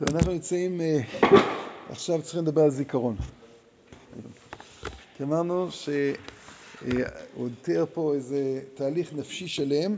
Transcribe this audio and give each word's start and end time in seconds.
טוב, 0.00 0.16
אנחנו 0.16 0.32
נמצאים, 0.32 0.80
אה, 0.80 1.00
עכשיו 1.88 2.22
צריכים 2.22 2.42
לדבר 2.42 2.62
על 2.62 2.70
זיכרון. 2.70 3.16
אמרנו 5.22 5.68
שהוא 5.70 7.48
תיאר 7.62 7.84
פה 7.92 8.14
איזה 8.14 8.60
תהליך 8.74 9.12
נפשי 9.12 9.48
שלם 9.48 9.96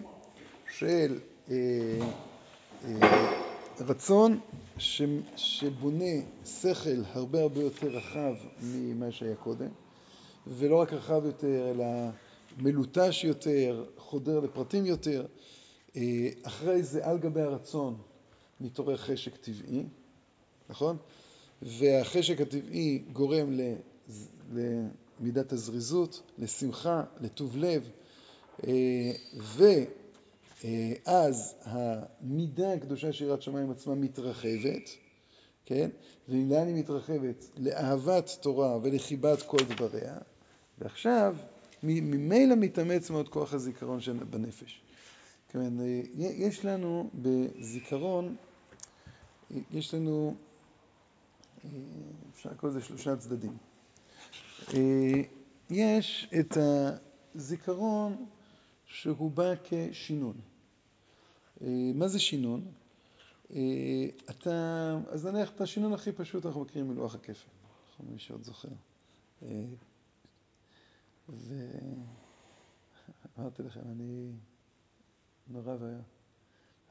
של 0.76 1.18
אה, 1.50 1.56
אה, 2.84 3.32
רצון 3.80 4.40
שבונה 5.36 6.14
שכל 6.44 6.90
הרבה 7.12 7.40
הרבה 7.42 7.60
יותר 7.60 7.86
רחב 7.86 8.34
ממה 8.62 9.12
שהיה 9.12 9.36
קודם, 9.36 9.68
ולא 10.46 10.76
רק 10.76 10.92
רחב 10.92 11.22
יותר, 11.24 11.70
אלא 11.70 11.84
מלוטש 12.58 13.24
יותר, 13.24 13.84
חודר 13.96 14.40
לפרטים 14.40 14.86
יותר. 14.86 15.26
אחרי 16.42 16.82
זה, 16.82 17.06
על 17.06 17.18
גבי 17.18 17.40
הרצון, 17.40 17.96
מתעורר 18.62 18.96
חשק 18.96 19.36
טבעי, 19.36 19.84
נכון? 20.70 20.96
והחשק 21.62 22.40
הטבעי 22.40 22.98
גורם 23.12 23.58
למידת 24.52 25.52
הזריזות, 25.52 26.22
לשמחה, 26.38 27.04
לטוב 27.20 27.56
לב, 27.56 27.90
אה, 28.66 29.12
ואז 30.64 31.54
המידה 31.62 32.72
הקדושה 32.72 33.12
של 33.12 33.24
יראת 33.24 33.42
שמיים 33.42 33.70
עצמה 33.70 33.94
מתרחבת, 33.94 34.90
כן? 35.66 35.90
ולאן 36.28 36.66
היא 36.66 36.74
מתרחבת? 36.74 37.44
לאהבת 37.56 38.38
תורה 38.40 38.78
ולחיבת 38.82 39.42
כל 39.42 39.58
דבריה, 39.68 40.16
ועכשיו 40.78 41.36
ממילא 41.82 42.54
מתאמץ 42.54 43.10
מאוד 43.10 43.28
כוח 43.28 43.54
הזיכרון 43.54 44.00
בנפש. 44.30 44.82
כן, 45.48 45.72
יש 46.18 46.64
לנו 46.64 47.10
בזיכרון 47.14 48.36
יש 49.70 49.94
לנו, 49.94 50.36
אה, 51.64 51.70
אפשר 52.34 52.50
לקרוא 52.50 52.70
לזה 52.70 52.82
שלושה 52.82 53.16
צדדים. 53.16 53.56
אה, 54.74 55.22
יש 55.70 56.28
את 56.40 56.56
הזיכרון 57.34 58.26
שהוא 58.84 59.30
בא 59.30 59.54
כשינון. 59.64 60.36
אה, 61.62 61.68
מה 61.94 62.08
זה 62.08 62.18
שינון? 62.18 62.72
אתה, 64.30 64.98
אז 65.08 65.26
נניח 65.26 65.50
את 65.50 65.60
השינון 65.60 65.92
הכי 65.92 66.12
פשוט 66.12 66.46
אנחנו 66.46 66.60
מכירים 66.60 66.88
מלוח 66.88 67.14
הכפל, 67.14 67.48
נכון, 67.92 68.06
מי 68.12 68.18
שעוד 68.18 68.44
זוכר. 68.44 68.68
ואמרתי 71.28 71.82
לכם, 73.62 73.80
אני 73.80 74.32
נורא 75.48 75.76
ואיום. 75.80 76.02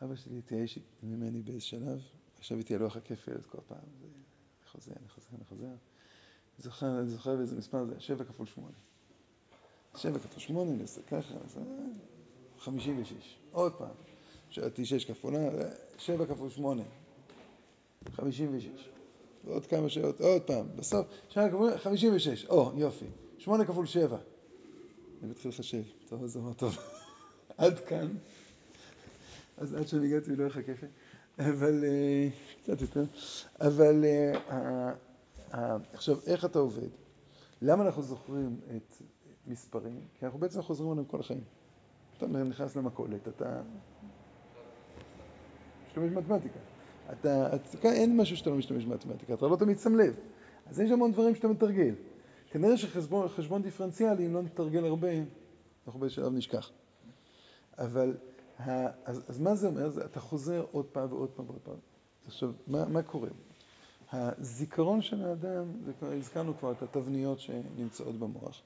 אבא 0.02 0.16
שלי 0.16 0.38
התייאש 0.38 0.80
ממני 1.04 1.42
באיזה 1.42 1.62
שלב, 1.62 2.02
ישב 2.42 2.58
איתי 2.58 2.76
על 2.76 2.82
לוח 2.82 2.98
הכפל 2.98 3.42
כל 3.50 3.58
פעם, 3.68 3.78
אני 3.78 4.70
חוזר, 4.72 4.92
אני 5.00 5.10
חוזר, 5.10 5.28
אני 5.36 5.46
חוזר. 5.46 5.76
זוכר, 6.60 7.00
אני 7.00 7.10
זוכר 7.10 7.36
באיזה 7.36 7.56
מספר 7.56 7.86
זה, 7.86 8.00
שבע 8.00 8.24
כפול 8.24 8.46
שמונה. 8.46 8.76
שבע 9.96 10.20
כפול 10.20 10.40
שמונה, 10.40 10.72
אני 10.72 10.82
עושה 10.82 11.02
ככה, 11.02 11.34
אז 11.46 11.58
חמישים 12.60 13.02
ושש. 13.02 13.38
עוד 13.52 13.74
פעם. 13.74 13.96
שאלתי 14.50 14.86
שש 14.86 15.06
כפול, 15.06 15.34
שבע 15.98 16.26
כפול 16.26 16.50
שמונה. 16.50 16.84
חמישים 18.12 18.58
ושש. 18.58 18.90
ועוד 19.46 19.66
כמה 19.66 19.90
שעות, 19.90 20.22
עוד 20.22 20.42
פעם. 20.42 20.66
בסוף, 20.76 21.08
שבע 21.30 21.50
כפול 21.50 21.78
חמישים 21.78 22.16
ושש. 22.16 22.46
או, 22.46 22.72
יופי. 22.78 23.06
שמונה 23.38 23.66
כפול 23.66 23.86
שבע. 23.86 24.18
אני 25.22 25.30
מתחיל 25.30 25.52
לחשב. 25.52 25.84
טוב, 26.10 26.24
אז 26.24 26.38
אמר 26.38 26.54
טוב. 26.54 26.78
עד 27.58 27.80
כאן. 27.80 28.08
אז 29.58 29.74
עד 29.74 29.88
שאני 29.88 30.08
הגעתי 30.08 30.32
ללוח 30.32 30.58
הכפל. 30.58 30.88
אבל, 31.50 31.84
אה, 31.84 32.28
קצת 32.64 32.82
יותר, 32.82 33.04
אבל 33.62 34.06
אה, 34.06 35.78
עכשיו, 35.94 36.18
איך 36.28 36.46
אתה 36.46 36.60
עובד? 36.60 36.90
למה 37.62 37.86
אנחנו 37.86 38.02
זוכרים 38.02 38.60
את 38.76 39.02
מספרים? 39.48 40.00
כי 40.20 40.26
אנחנו 40.26 40.40
בעצם 40.40 40.62
חוזרים 40.62 40.92
עליהם 40.92 41.06
כל 41.06 41.20
החיים. 41.20 41.44
אתה 42.18 42.28
נכנס 42.28 42.76
למכולת, 42.76 43.28
אתה 43.28 43.62
משתמש 45.88 46.12
במתמטיקה. 46.12 46.60
אתה, 47.12 47.56
אתה, 47.56 47.92
אין 47.92 48.18
משהו 48.18 48.38
שאתה 48.38 48.50
לא 48.50 48.56
משתמש 48.56 48.86
במתמטיקה, 48.86 49.34
אתה 49.34 49.48
לא 49.48 49.56
תמיד 49.56 49.80
שם 49.80 49.96
לב. 49.96 50.14
אז 50.66 50.80
יש 50.80 50.92
המון 50.92 51.12
דברים 51.12 51.36
שאתה 51.36 51.48
מתרגל. 51.48 51.96
כנראה 52.52 52.78
שחשבון 52.78 53.62
דיפרנציאלי, 53.62 54.26
אם 54.26 54.34
לא 54.34 54.42
נתרגל 54.42 54.86
הרבה, 54.86 55.10
אנחנו 55.88 56.00
באיזשהו 56.00 56.24
שלב 56.24 56.34
נשכח. 56.34 56.72
אבל 57.78 58.18
אז, 58.60 59.22
אז 59.28 59.40
מה 59.40 59.56
זה 59.56 59.68
אומר? 59.68 59.90
זה, 59.90 60.06
אתה 60.06 60.20
חוזר 60.20 60.66
עוד 60.72 60.86
פעם 60.86 61.14
ועוד 61.14 61.30
פעם 61.30 61.46
ועוד 61.46 61.60
פעם. 61.64 61.76
עכשיו, 62.28 62.52
מה, 62.68 62.86
מה 62.86 63.02
קורה? 63.02 63.30
הזיכרון 64.12 65.02
של 65.02 65.26
האדם, 65.26 65.66
הזכרנו 66.02 66.58
כבר 66.58 66.72
את 66.72 66.82
התבניות 66.82 67.40
שנמצאות 67.40 68.16
במוח. 68.16 68.62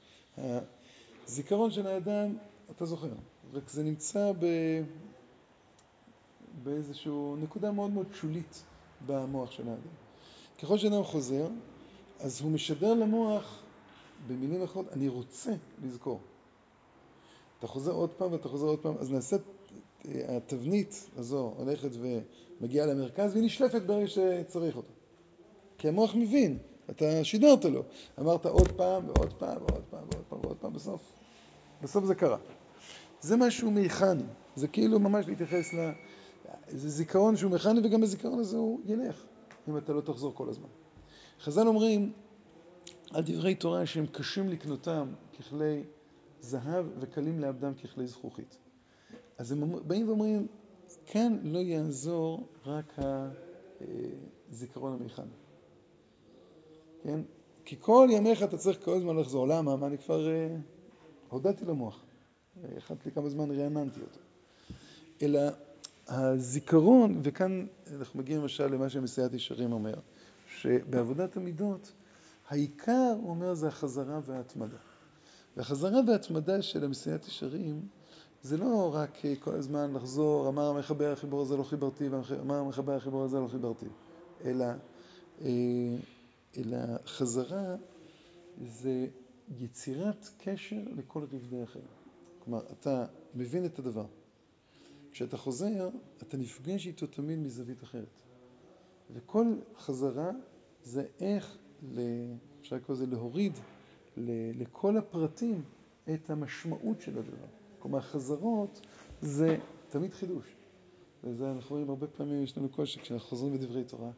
הזיכרון 1.27 1.71
של 1.71 1.87
האדם, 1.87 2.37
אתה 2.71 2.85
זוכר, 2.85 3.09
רק 3.53 3.69
זה 3.69 3.83
נמצא 3.83 4.31
ב... 4.39 4.45
באיזושהי 6.63 7.11
נקודה 7.37 7.71
מאוד 7.71 7.91
מאוד 7.91 8.07
שולית 8.13 8.63
במוח 9.05 9.51
של 9.51 9.69
האדם. 9.69 9.93
ככל 10.61 10.77
שאדם 10.77 11.03
חוזר, 11.03 11.47
אז 12.19 12.41
הוא 12.41 12.51
משדר 12.51 12.93
למוח, 12.93 13.61
במילים 14.27 14.63
אחרות, 14.63 14.85
אני 14.91 15.07
רוצה 15.07 15.53
לזכור. 15.83 16.19
אתה 17.59 17.67
חוזר 17.67 17.91
עוד 17.91 18.09
פעם 18.09 18.31
ואתה 18.31 18.49
חוזר 18.49 18.67
עוד 18.67 18.79
פעם, 18.79 18.97
אז 18.99 19.11
נעשה 19.11 19.35
התבנית 20.27 21.09
הזו 21.17 21.53
הולכת 21.57 21.89
ומגיעה 22.61 22.85
למרכז 22.85 23.33
והיא 23.33 23.45
נשלפת 23.45 23.81
ברגע 23.81 24.07
שצריך 24.07 24.77
אותה. 24.77 24.91
כי 25.77 25.87
המוח 25.87 26.15
מבין, 26.15 26.57
אתה 26.89 27.23
שידרת 27.23 27.65
לו. 27.65 27.83
אמרת 28.19 28.45
עוד 28.45 28.67
פעם 28.71 29.07
ועוד 29.07 29.33
פעם 29.33 29.57
ועוד 29.57 29.83
פעם 29.89 30.03
ועוד 30.11 30.23
פעם 30.29 30.39
ועוד 30.43 30.57
פעם, 30.57 30.73
בסוף, 30.73 31.01
בסוף 31.81 32.05
זה 32.05 32.15
קרה. 32.15 32.37
זה 33.21 33.37
משהו 33.37 33.71
מכני, 33.71 34.23
זה 34.55 34.67
כאילו 34.67 34.99
ממש 34.99 35.27
להתייחס 35.27 35.73
ל... 35.73 35.91
זה 36.67 36.89
זיכרון 36.89 37.37
שהוא 37.37 37.51
מכני 37.51 37.79
וגם 37.83 38.03
הזיכרון 38.03 38.39
הזה 38.39 38.57
הוא 38.57 38.79
ילך, 38.85 39.23
אם 39.67 39.77
אתה 39.77 39.93
לא 39.93 40.01
תחזור 40.01 40.35
כל 40.35 40.49
הזמן. 40.49 40.67
חז"ל 41.41 41.67
אומרים 41.67 42.11
על 43.11 43.23
דברי 43.25 43.55
תורה 43.55 43.85
שהם 43.85 44.05
קשים 44.05 44.49
לקנותם 44.49 45.07
ככלי 45.39 45.83
זהב 46.39 46.85
וקלים 46.99 47.39
לאבדם 47.39 47.73
ככלי 47.73 48.07
זכוכית. 48.07 48.57
אז 49.37 49.51
הם 49.51 49.87
באים 49.87 50.07
ואומרים, 50.07 50.47
כאן 51.05 51.39
לא 51.43 51.59
יעזור 51.59 52.47
רק 52.65 52.95
הזיכרון 54.51 54.97
המכני. 55.01 55.25
כן? 57.03 57.19
כי 57.65 57.75
כל 57.79 58.07
ימיך 58.11 58.43
אתה 58.43 58.57
צריך 58.57 58.85
כל 58.85 58.93
הזמן 58.93 59.15
לחזור. 59.17 59.47
למה? 59.47 59.75
מה 59.75 59.87
אני 59.87 59.97
כבר 59.97 60.29
אה, 60.29 60.55
הודעתי 61.29 61.65
למוח. 61.65 62.03
החלטתי 62.77 63.11
כמה 63.11 63.29
זמן 63.29 63.51
רעננתי 63.51 63.99
אותו. 64.01 64.19
אלא 65.21 65.39
הזיכרון, 66.07 67.19
וכאן 67.23 67.65
אנחנו 67.99 68.19
מגיעים 68.19 68.41
למשל 68.41 68.67
למה 68.67 68.89
שמסיעת 68.89 69.33
ישרים 69.33 69.71
אומר, 69.73 69.93
שבעבודת 70.47 71.37
המידות, 71.37 71.91
העיקר, 72.49 73.15
הוא 73.21 73.29
אומר, 73.29 73.53
זה 73.53 73.67
החזרה 73.67 74.19
וההתמדה. 74.25 74.77
והחזרה 75.57 75.99
וההתמדה 76.07 76.61
של 76.61 76.83
המסיעת 76.83 77.27
ישרים 77.27 77.87
זה 78.45 78.57
לא 78.57 78.95
רק 78.95 79.17
כל 79.39 79.55
הזמן 79.55 79.93
לחזור, 79.93 80.47
אמר 80.47 80.67
המחבר 80.67 81.11
החיבור 81.11 81.41
הזה 81.41 81.57
לא 81.57 81.63
חיברתי, 81.63 82.07
אמר 82.41 82.55
המחבר 82.55 82.95
החיבור 82.95 83.23
הזה 83.23 83.39
לא 83.39 83.47
חיברתי, 83.47 83.85
אלא, 84.45 84.65
אה, 85.41 85.47
אלא 86.57 86.77
חזרה 87.05 87.75
זה 88.67 89.07
יצירת 89.57 90.29
קשר 90.37 90.81
לכל 90.95 91.23
רבדי 91.23 91.61
החיים. 91.61 91.85
כלומר, 92.39 92.63
אתה 92.71 93.05
מבין 93.35 93.65
את 93.65 93.79
הדבר. 93.79 94.05
כשאתה 95.11 95.37
חוזר, 95.37 95.89
אתה 96.17 96.37
נפגש 96.37 96.87
איתו 96.87 97.07
תמיד 97.07 97.39
מזווית 97.39 97.83
אחרת. 97.83 98.19
וכל 99.13 99.55
חזרה 99.77 100.31
זה 100.83 101.05
איך, 101.19 101.57
אפשר 102.61 102.75
לקרוא 102.75 102.95
לזה 102.97 103.05
להוריד 103.05 103.53
לכל 104.57 104.97
הפרטים 104.97 105.63
את 106.13 106.29
המשמעות 106.29 107.01
של 107.01 107.17
הדבר. 107.17 107.54
כלומר, 107.85 108.01
חזרות 108.01 108.81
זה 109.21 109.57
תמיד 109.89 110.13
חידוש. 110.13 110.45
וזה 111.23 111.51
אנחנו 111.51 111.75
רואים 111.75 111.89
הרבה 111.89 112.07
פעמים, 112.07 112.43
יש 112.43 112.57
לנו 112.57 112.69
קושי, 112.69 112.99
כשאנחנו 112.99 113.27
חוזרים 113.27 113.53
בדברי 113.53 113.83
תורה, 113.83 114.09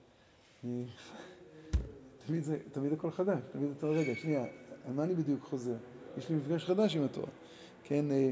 תמיד, 2.26 2.44
זה, 2.44 2.58
תמיד 2.72 2.94
הכל 2.94 3.12
חדש, 3.12 3.40
תמיד 3.52 3.70
אתה 3.78 3.88
רגע, 3.88 4.16
שנייה, 4.16 4.46
על 4.86 4.94
מה 4.94 5.04
אני 5.04 5.14
בדיוק 5.14 5.44
חוזר? 5.44 5.76
יש 6.18 6.30
לי 6.30 6.36
מפגש 6.36 6.66
חדש 6.66 6.96
עם 6.96 7.04
התורה. 7.04 7.28
כן, 7.84 8.12
אה, 8.12 8.32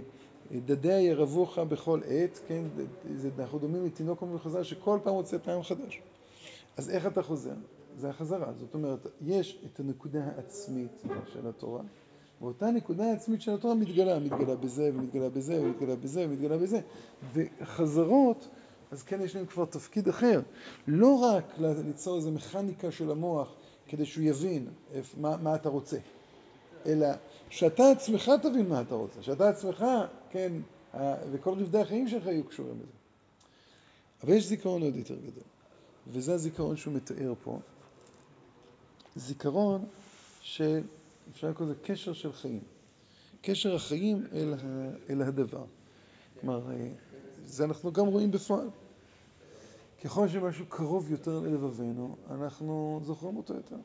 דדיה 0.66 1.02
ירבוך 1.02 1.60
בכל 1.60 2.02
עת, 2.06 2.40
כן, 2.48 2.64
זה, 3.16 3.30
אנחנו 3.40 3.60
דומים 3.60 3.86
לתינוק 3.86 4.22
ומחזר 4.22 4.64
שכל 4.64 5.00
פעם 5.04 5.14
רוצה 5.14 5.40
טעם 5.40 5.64
חדש. 5.64 6.02
אז 6.78 6.90
איך 6.90 7.08
אתה 7.08 7.24
חוזר? 7.24 7.56
זה 7.98 8.10
החזרה. 8.10 8.54
זאת 8.54 8.74
אומרת, 8.74 9.08
יש 9.22 9.62
את 9.66 9.80
הנקודה 9.80 10.24
העצמית 10.24 11.04
של 11.34 11.48
התורה, 11.48 11.81
ואותה 12.42 12.72
נקודה 12.72 13.12
עצמית 13.12 13.42
של 13.42 13.54
התורה 13.54 13.76
מתגלה, 13.76 14.20
מתגלה 14.20 14.56
בזה 14.56 14.92
ומתגלה 14.94 15.30
בזה 15.30 15.62
ומתגלה 15.62 15.96
בזה 15.96 16.26
ומתגלה 16.26 16.58
בזה. 16.58 16.80
וחזרות 17.34 18.50
אז 18.92 19.04
כן 19.04 19.22
יש 19.22 19.36
להם 19.36 19.46
כבר 19.46 19.66
תפקיד 19.66 20.08
אחר. 20.08 20.42
לא 20.88 21.16
רק 21.16 21.54
ליצור 21.60 22.18
איזו 22.18 22.32
מכניקה 22.32 22.92
של 22.92 23.12
המוח 23.12 23.54
כדי 23.88 24.06
שהוא 24.06 24.24
יבין 24.24 24.68
מה, 25.18 25.38
מה 25.38 25.56
אתה 25.56 25.70
רוצה, 25.70 25.98
אלא 26.86 27.08
שאתה 27.50 27.84
עצמך 27.92 28.32
תבין 28.42 28.70
מה 28.70 28.81
אתה 28.81 28.96
רוצה, 28.96 29.24
שאתה 29.24 29.50
עצמך, 29.50 29.86
כן, 30.30 30.52
וכל 31.31 31.60
רבדי 31.60 31.80
החיים 31.80 32.08
שלך 32.08 32.26
יהיו 32.26 32.44
קשורים 32.44 32.76
לזה. 32.76 32.92
אבל 34.24 34.34
יש 34.34 34.46
זיכרון 34.46 34.81
עוד 34.81 34.96
יותר 34.96 35.16
גדול, 35.16 35.44
וזה 36.08 36.34
הזיכרון 36.34 36.78
שהוא 36.78 36.94
מתאר 36.94 37.34
פה. 37.44 37.60
זיכרון 39.16 39.86
של, 40.42 40.81
אפשר 41.31 41.50
לקרוא 41.50 41.68
לזה 41.68 41.80
קשר 41.83 42.13
של 42.13 42.33
חיים. 42.33 42.63
קשר 43.42 43.75
החיים 43.75 44.27
אל, 44.33 44.54
ה, 44.54 44.89
אל 45.10 45.22
הדבר. 45.22 45.66
כלומר, 46.39 46.72
אה, 46.72 46.92
זה 47.44 47.63
אנחנו 47.63 47.92
גם 47.94 48.07
רואים 48.07 48.31
בפועל. 48.31 48.69
ככל 50.04 50.27
שמשהו 50.27 50.66
קרוב 50.66 51.12
יותר 51.12 51.39
ללבבינו, 51.39 52.16
אנחנו 52.30 53.00
זוכרים 53.04 53.38
אותו 53.38 53.54
יותר. 53.54 53.77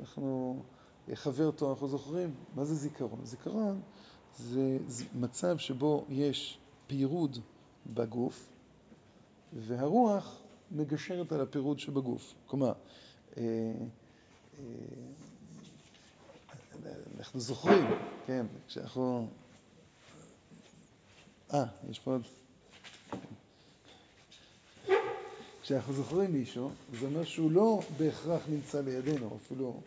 אנחנו 0.00 0.62
חבר 1.14 1.50
טוב, 1.50 1.70
אנחנו 1.70 1.88
זוכרים. 1.88 2.34
מה 2.54 2.64
זה 2.64 2.74
זיכרון? 2.74 3.20
זיכרון 3.24 3.80
זה 4.38 4.78
מצב 5.14 5.58
שבו 5.58 6.04
יש 6.08 6.58
פירוד 6.86 7.38
בגוף, 7.86 8.48
והרוח 9.52 10.42
מגשרת 10.70 11.32
על 11.32 11.40
הפירוד 11.40 11.78
שבגוף. 11.78 12.34
כלומר, 12.46 12.72
אה, 13.36 13.42
אה, 14.58 14.64
אנחנו 17.18 17.40
זוכרים, 17.40 17.84
כן, 18.26 18.46
כשאנחנו... 18.68 19.28
אה, 21.54 21.64
יש 21.90 21.98
פה 21.98 22.12
עוד... 22.12 22.22
כשאנחנו 25.62 25.92
זוכרים 25.92 26.32
מישהו, 26.32 26.70
זה 27.00 27.06
אומר 27.06 27.24
שהוא 27.24 27.50
לא 27.50 27.80
בהכרח 27.98 28.42
נמצא 28.48 28.80
לידינו, 28.80 29.36
אפילו 29.36 29.80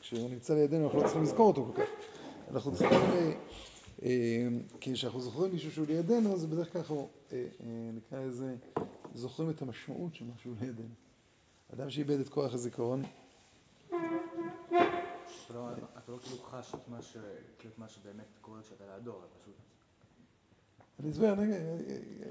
כשהוא 0.00 0.30
נמצא 0.30 0.54
לידינו 0.54 0.84
אנחנו 0.84 0.98
לא 0.98 1.04
צריכים 1.04 1.22
לזכור 1.22 1.46
אותו 1.46 1.64
כל 1.64 1.82
כך. 1.82 1.88
אנחנו 2.50 2.72
צריכים, 2.72 2.98
אה, 2.98 3.32
אה, 4.02 4.48
כשאנחנו 4.80 5.20
זוכרים 5.20 5.52
מישהו 5.52 5.70
שהוא 5.70 5.86
לידינו, 5.86 6.36
זה 6.36 6.46
בדרך 6.46 6.72
כלל 6.72 6.80
אנחנו, 6.80 7.08
אה, 7.32 7.44
נקרא 7.94 8.20
לזה, 8.20 8.54
זוכרים 9.14 9.50
את 9.50 9.62
המשמעות 9.62 10.14
של 10.14 10.24
משהו 10.34 10.54
לידינו. 10.60 10.94
אדם 11.74 11.90
שאיבד 11.90 12.20
את 12.20 12.28
כוח 12.28 12.54
הזיכרון... 12.54 13.02
אתה 15.98 16.12
לא 16.12 16.18
כאילו 16.18 16.38
חש 16.38 16.74
את 16.74 17.78
מה 17.78 17.88
שבאמת 17.88 18.26
קורה 18.40 18.62
כשאתה 18.62 18.96
לידו, 18.96 19.16
אבל 19.18 19.26
פשוט... 19.40 19.54
אני 21.00 21.10
אסביר, 21.10 21.34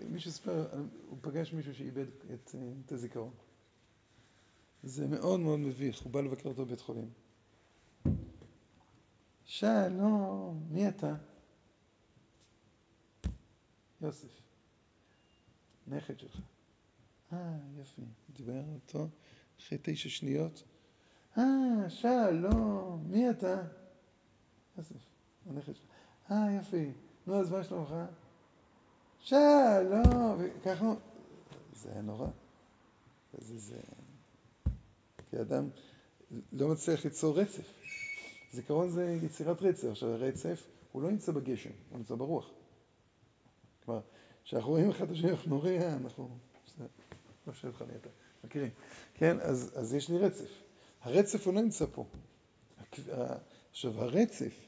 מישהו 0.09 0.31
סיפר, 0.31 0.67
הוא 1.09 1.17
פגש 1.21 1.53
מישהו 1.53 1.75
שאיבד 1.75 2.05
את, 2.33 2.55
את 2.85 2.91
הזיכרון. 2.91 3.33
זה 4.83 5.07
מאוד 5.07 5.39
מאוד 5.39 5.59
מביך, 5.59 6.01
הוא 6.01 6.11
בא 6.11 6.21
לבקר 6.21 6.49
אותו 6.49 6.65
בבית 6.65 6.81
חולים. 6.81 7.09
שלום, 9.45 10.67
מי 10.69 10.87
אתה? 10.89 11.15
יוסף, 14.01 14.41
נכד 15.87 16.19
שלך. 16.19 16.39
אה, 17.33 17.57
יופי, 17.77 18.01
דיבר 18.29 18.63
אותו 18.73 19.07
אחרי 19.59 19.77
תשע 19.81 20.09
שניות. 20.09 20.63
אה, 21.37 21.89
שלום, 21.89 23.03
מי 23.09 23.29
אתה? 23.29 23.61
יוסף, 24.77 24.95
הנכד 25.49 25.75
שלך. 25.75 25.85
אה, 26.31 26.51
יופי, 26.51 26.91
נו, 27.27 27.39
אז 27.39 27.51
מה 27.51 27.63
שלומך? 27.63 27.93
שלום, 29.19 30.37
וככה, 30.39 30.93
זה 31.73 31.91
היה 31.91 32.01
נורא. 32.01 32.27
זה, 33.37 33.59
זה, 33.59 33.79
כי 35.29 35.41
אדם 35.41 35.69
לא 36.53 36.67
מצליח 36.67 37.05
ליצור 37.05 37.39
רצף. 37.39 37.65
זיכרון 38.53 38.89
זה 38.89 39.17
יצירת 39.23 39.61
רצף. 39.61 39.87
עכשיו, 39.91 40.09
הרצף 40.09 40.67
הוא 40.91 41.01
לא 41.01 41.11
נמצא 41.11 41.31
בגשם, 41.31 41.69
הוא 41.89 41.97
נמצא 41.97 42.15
ברוח. 42.15 42.49
כלומר, 43.85 44.01
כשאנחנו 44.43 44.69
רואים 44.69 44.89
אחד 44.89 45.05
את 45.05 45.11
השני, 45.11 45.31
אנחנו 45.31 45.49
נורא, 45.49 45.69
אנחנו... 46.03 46.37
לא 47.47 47.53
שואל 47.53 47.71
לך 47.71 47.81
מי 47.81 47.95
אתה, 47.95 48.09
מכירים. 48.43 48.69
כן, 49.13 49.39
אז, 49.39 49.71
אז 49.75 49.93
יש 49.93 50.09
לי 50.09 50.17
רצף. 50.17 50.60
הרצף 51.01 51.47
הוא 51.47 51.53
לא 51.53 51.61
נמצא 51.61 51.85
פה. 51.91 52.05
עכשיו, 53.71 54.01
הרצף 54.01 54.67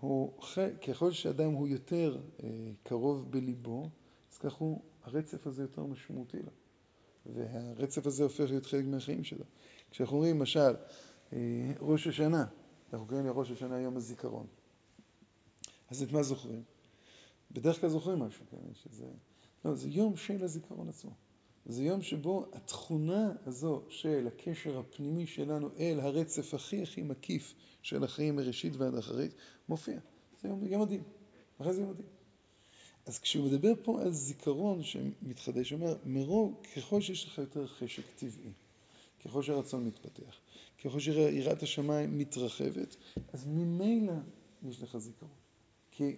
הוא, 0.00 0.32
ככל 0.88 1.12
שאדם 1.12 1.52
הוא 1.52 1.68
יותר 1.68 2.20
אה, 2.42 2.48
קרוב 2.82 3.30
בליבו, 3.30 3.90
אז 4.32 4.38
כך 4.38 4.54
הוא, 4.54 4.82
הרצף 5.02 5.46
הזה 5.46 5.62
יותר 5.62 5.84
משמעותי 5.84 6.38
לו. 6.42 6.52
והרצף 7.26 8.06
הזה 8.06 8.22
הופך 8.22 8.40
להיות 8.40 8.66
חלק 8.66 8.84
מהחיים 8.84 9.24
שלו. 9.24 9.44
כשאנחנו 9.90 10.16
אומרים, 10.16 10.36
למשל, 10.36 10.74
אה, 11.32 11.38
ראש 11.80 12.06
השנה, 12.06 12.44
אנחנו 12.92 13.06
קוראים 13.06 13.26
לראש 13.26 13.50
השנה 13.50 13.80
יום 13.80 13.96
הזיכרון. 13.96 14.46
אז 15.88 16.02
את 16.02 16.12
מה 16.12 16.22
זוכרים? 16.22 16.62
בדרך 17.50 17.80
כלל 17.80 17.90
זוכרים 17.90 18.18
משהו, 18.18 18.44
כן? 18.50 18.74
שזה... 18.74 19.06
לא, 19.64 19.74
זה 19.74 19.88
יום 19.88 20.16
של 20.16 20.44
הזיכרון 20.44 20.88
עצמו. 20.88 21.10
זה 21.66 21.84
יום 21.84 22.02
שבו 22.02 22.46
התכונה 22.52 23.32
הזו 23.46 23.82
של 23.88 24.26
הקשר 24.26 24.78
הפנימי 24.78 25.26
שלנו 25.26 25.70
אל 25.78 26.00
הרצף 26.00 26.54
הכי 26.54 26.82
הכי 26.82 27.02
מקיף 27.02 27.54
של 27.82 28.04
החיים 28.04 28.36
מראשית 28.36 28.76
ועד 28.76 28.94
אחרית, 28.94 29.34
מופיע. 29.68 29.98
זה 30.42 30.48
יום, 30.48 30.82
מדהים. 30.82 31.02
אחרי 31.60 31.72
זה 31.72 31.80
יום 31.80 31.90
מדהים. 31.90 32.08
אז 33.06 33.18
כשהוא 33.18 33.46
מדבר 33.46 33.72
פה 33.82 34.02
על 34.02 34.12
זיכרון 34.12 34.82
שמתחדש, 34.82 35.70
הוא 35.70 35.80
אומר, 35.80 35.96
מרוב, 36.04 36.62
ככל 36.76 37.00
שיש 37.00 37.26
לך 37.26 37.38
יותר 37.38 37.66
חשק 37.66 38.02
טבעי, 38.16 38.52
ככל 39.24 39.42
שהרצון 39.42 39.86
מתפתח, 39.86 40.40
ככל 40.84 41.00
שיראת 41.00 41.62
השמיים 41.62 42.18
מתרחבת, 42.18 42.96
אז 43.32 43.46
ממילא 43.46 44.12
יש 44.68 44.82
לך 44.82 44.96
זיכרון. 44.98 45.32
כי, 45.90 46.16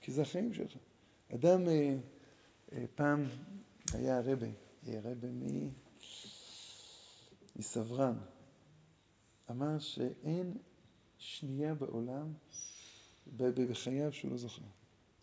כי 0.00 0.12
זה 0.12 0.22
החיים 0.22 0.54
שלך. 0.54 0.76
אדם 1.34 1.68
אה, 1.68 1.96
אה, 2.72 2.84
פעם 2.94 3.24
היה 3.92 4.20
רבה, 4.20 4.46
היה 4.82 5.00
רבה 5.00 5.28
מ... 5.28 5.70
מסברן, 7.56 8.18
אמר 9.50 9.78
שאין 9.78 10.58
שנייה 11.18 11.74
בעולם 11.74 12.32
בחייו 13.36 14.12
שהוא 14.12 14.30
לא 14.30 14.36
זוכר. 14.36 14.62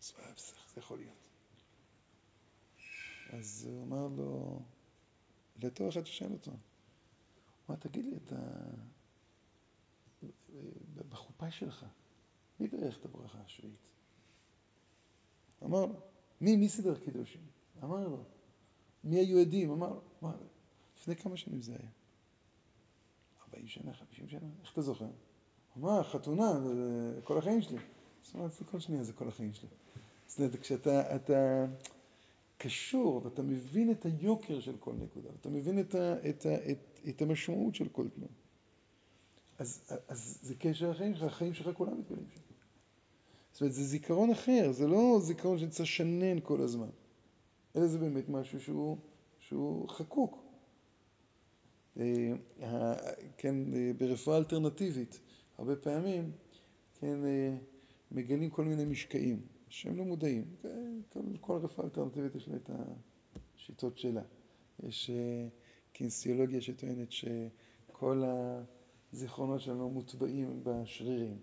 אז 0.00 0.12
איך 0.56 0.74
זה 0.74 0.80
יכול 0.80 0.98
להיות? 0.98 1.28
אז 3.30 3.68
הוא 3.70 3.82
אמר 3.82 4.08
לו, 4.16 4.62
לאותו 5.62 5.88
אחד 5.88 6.06
ששאל 6.06 6.32
אותו, 6.32 6.52
אמר, 7.68 7.76
תגיד 7.78 8.04
לי, 8.04 8.16
אתה... 8.16 8.36
בחופה 11.08 11.50
שלך, 11.50 11.86
מי 12.60 12.68
ברך 12.68 12.98
את 12.98 13.04
הברכה 13.04 13.38
השביעית? 13.38 13.88
אמר 15.62 15.86
לו, 15.86 16.00
מי, 16.40 16.56
מי 16.56 16.68
סידר 16.68 16.98
קידושים? 16.98 17.46
אמר 17.82 18.08
לו, 18.08 18.24
מי 19.06 19.16
היו 19.16 19.38
עדים? 19.38 19.70
אמר 19.70 19.98
מה, 20.22 20.32
לפני 21.00 21.16
כמה 21.16 21.36
שנים 21.36 21.62
זה 21.62 21.72
היה? 21.72 21.90
40 23.48 23.66
שנה, 23.66 23.92
50 23.94 24.28
שנה? 24.28 24.48
איך 24.62 24.72
אתה 24.72 24.82
זוכר? 24.82 25.06
אמר, 25.78 26.02
חתונה, 26.02 26.60
זה 26.60 27.20
כל 27.24 27.38
החיים 27.38 27.62
שלי. 27.62 27.78
זאת 28.22 28.34
אומרת, 28.34 28.52
זה 28.52 28.64
כל 28.64 28.80
שנייה, 28.80 29.04
זה 29.04 29.12
כל 29.12 29.28
החיים 29.28 29.52
שלי. 29.52 29.68
זאת 30.26 30.38
אומרת, 30.38 30.56
כשאתה 30.56 31.16
אתה 31.16 31.66
קשור 32.58 33.20
ואתה 33.24 33.42
מבין 33.42 33.90
את 33.90 34.06
היוקר 34.06 34.60
של 34.60 34.76
כל 34.80 34.92
נקודה, 34.92 35.28
אתה 35.40 35.48
מבין 35.48 35.80
את, 35.80 35.94
ה, 35.94 36.28
את, 36.28 36.46
ה, 36.46 36.70
את, 36.70 36.78
את 37.08 37.22
המשמעות 37.22 37.74
של 37.74 37.88
כל 37.88 38.08
תנועה. 38.08 38.32
אז, 39.58 39.80
אז 40.08 40.38
זה 40.42 40.54
קשר 40.54 40.90
החיים 40.90 41.14
שלך, 41.14 41.22
החיים 41.32 41.54
שלך 41.54 41.76
כולם 41.76 41.98
מתגלים 41.98 42.26
שם. 42.34 42.40
זאת 43.52 43.60
אומרת, 43.60 43.74
זה 43.74 43.84
זיכרון 43.84 44.30
אחר, 44.30 44.72
זה 44.72 44.86
לא 44.86 45.18
זיכרון 45.22 45.58
שנמצא 45.58 45.84
שנן 45.84 46.40
כל 46.42 46.62
הזמן, 46.62 46.88
אלא 47.76 47.86
זה 47.86 47.98
באמת 47.98 48.28
משהו 48.28 48.60
שהוא, 48.60 48.98
שהוא 49.38 49.88
חקוק. 49.88 50.46
אה, 52.00 52.32
כן, 53.36 53.74
אה, 53.74 53.90
ברפואה 53.98 54.38
אלטרנטיבית, 54.38 55.20
הרבה 55.58 55.76
פעמים, 55.76 56.32
כן, 57.00 57.24
אה, 57.24 57.56
מגלים 58.10 58.50
כל 58.50 58.64
מיני 58.64 58.84
משקעים, 58.84 59.40
שהם 59.68 59.96
לא 59.96 60.04
מודעים. 60.04 60.44
כל, 61.08 61.20
כל 61.40 61.56
רפואה 61.56 61.86
אלטרנטיבית 61.86 62.34
יש 62.34 62.48
לה 62.48 62.56
את 62.56 62.70
השיטות 63.56 63.98
שלה. 63.98 64.22
יש 64.82 65.10
קינסיולוגיה 65.92 66.60
שטוענת 66.60 67.08
שכל 67.12 68.22
הזיכרונות 69.12 69.60
שלנו 69.60 69.90
מוטבעים 69.90 70.60
בשרירים. 70.62 71.36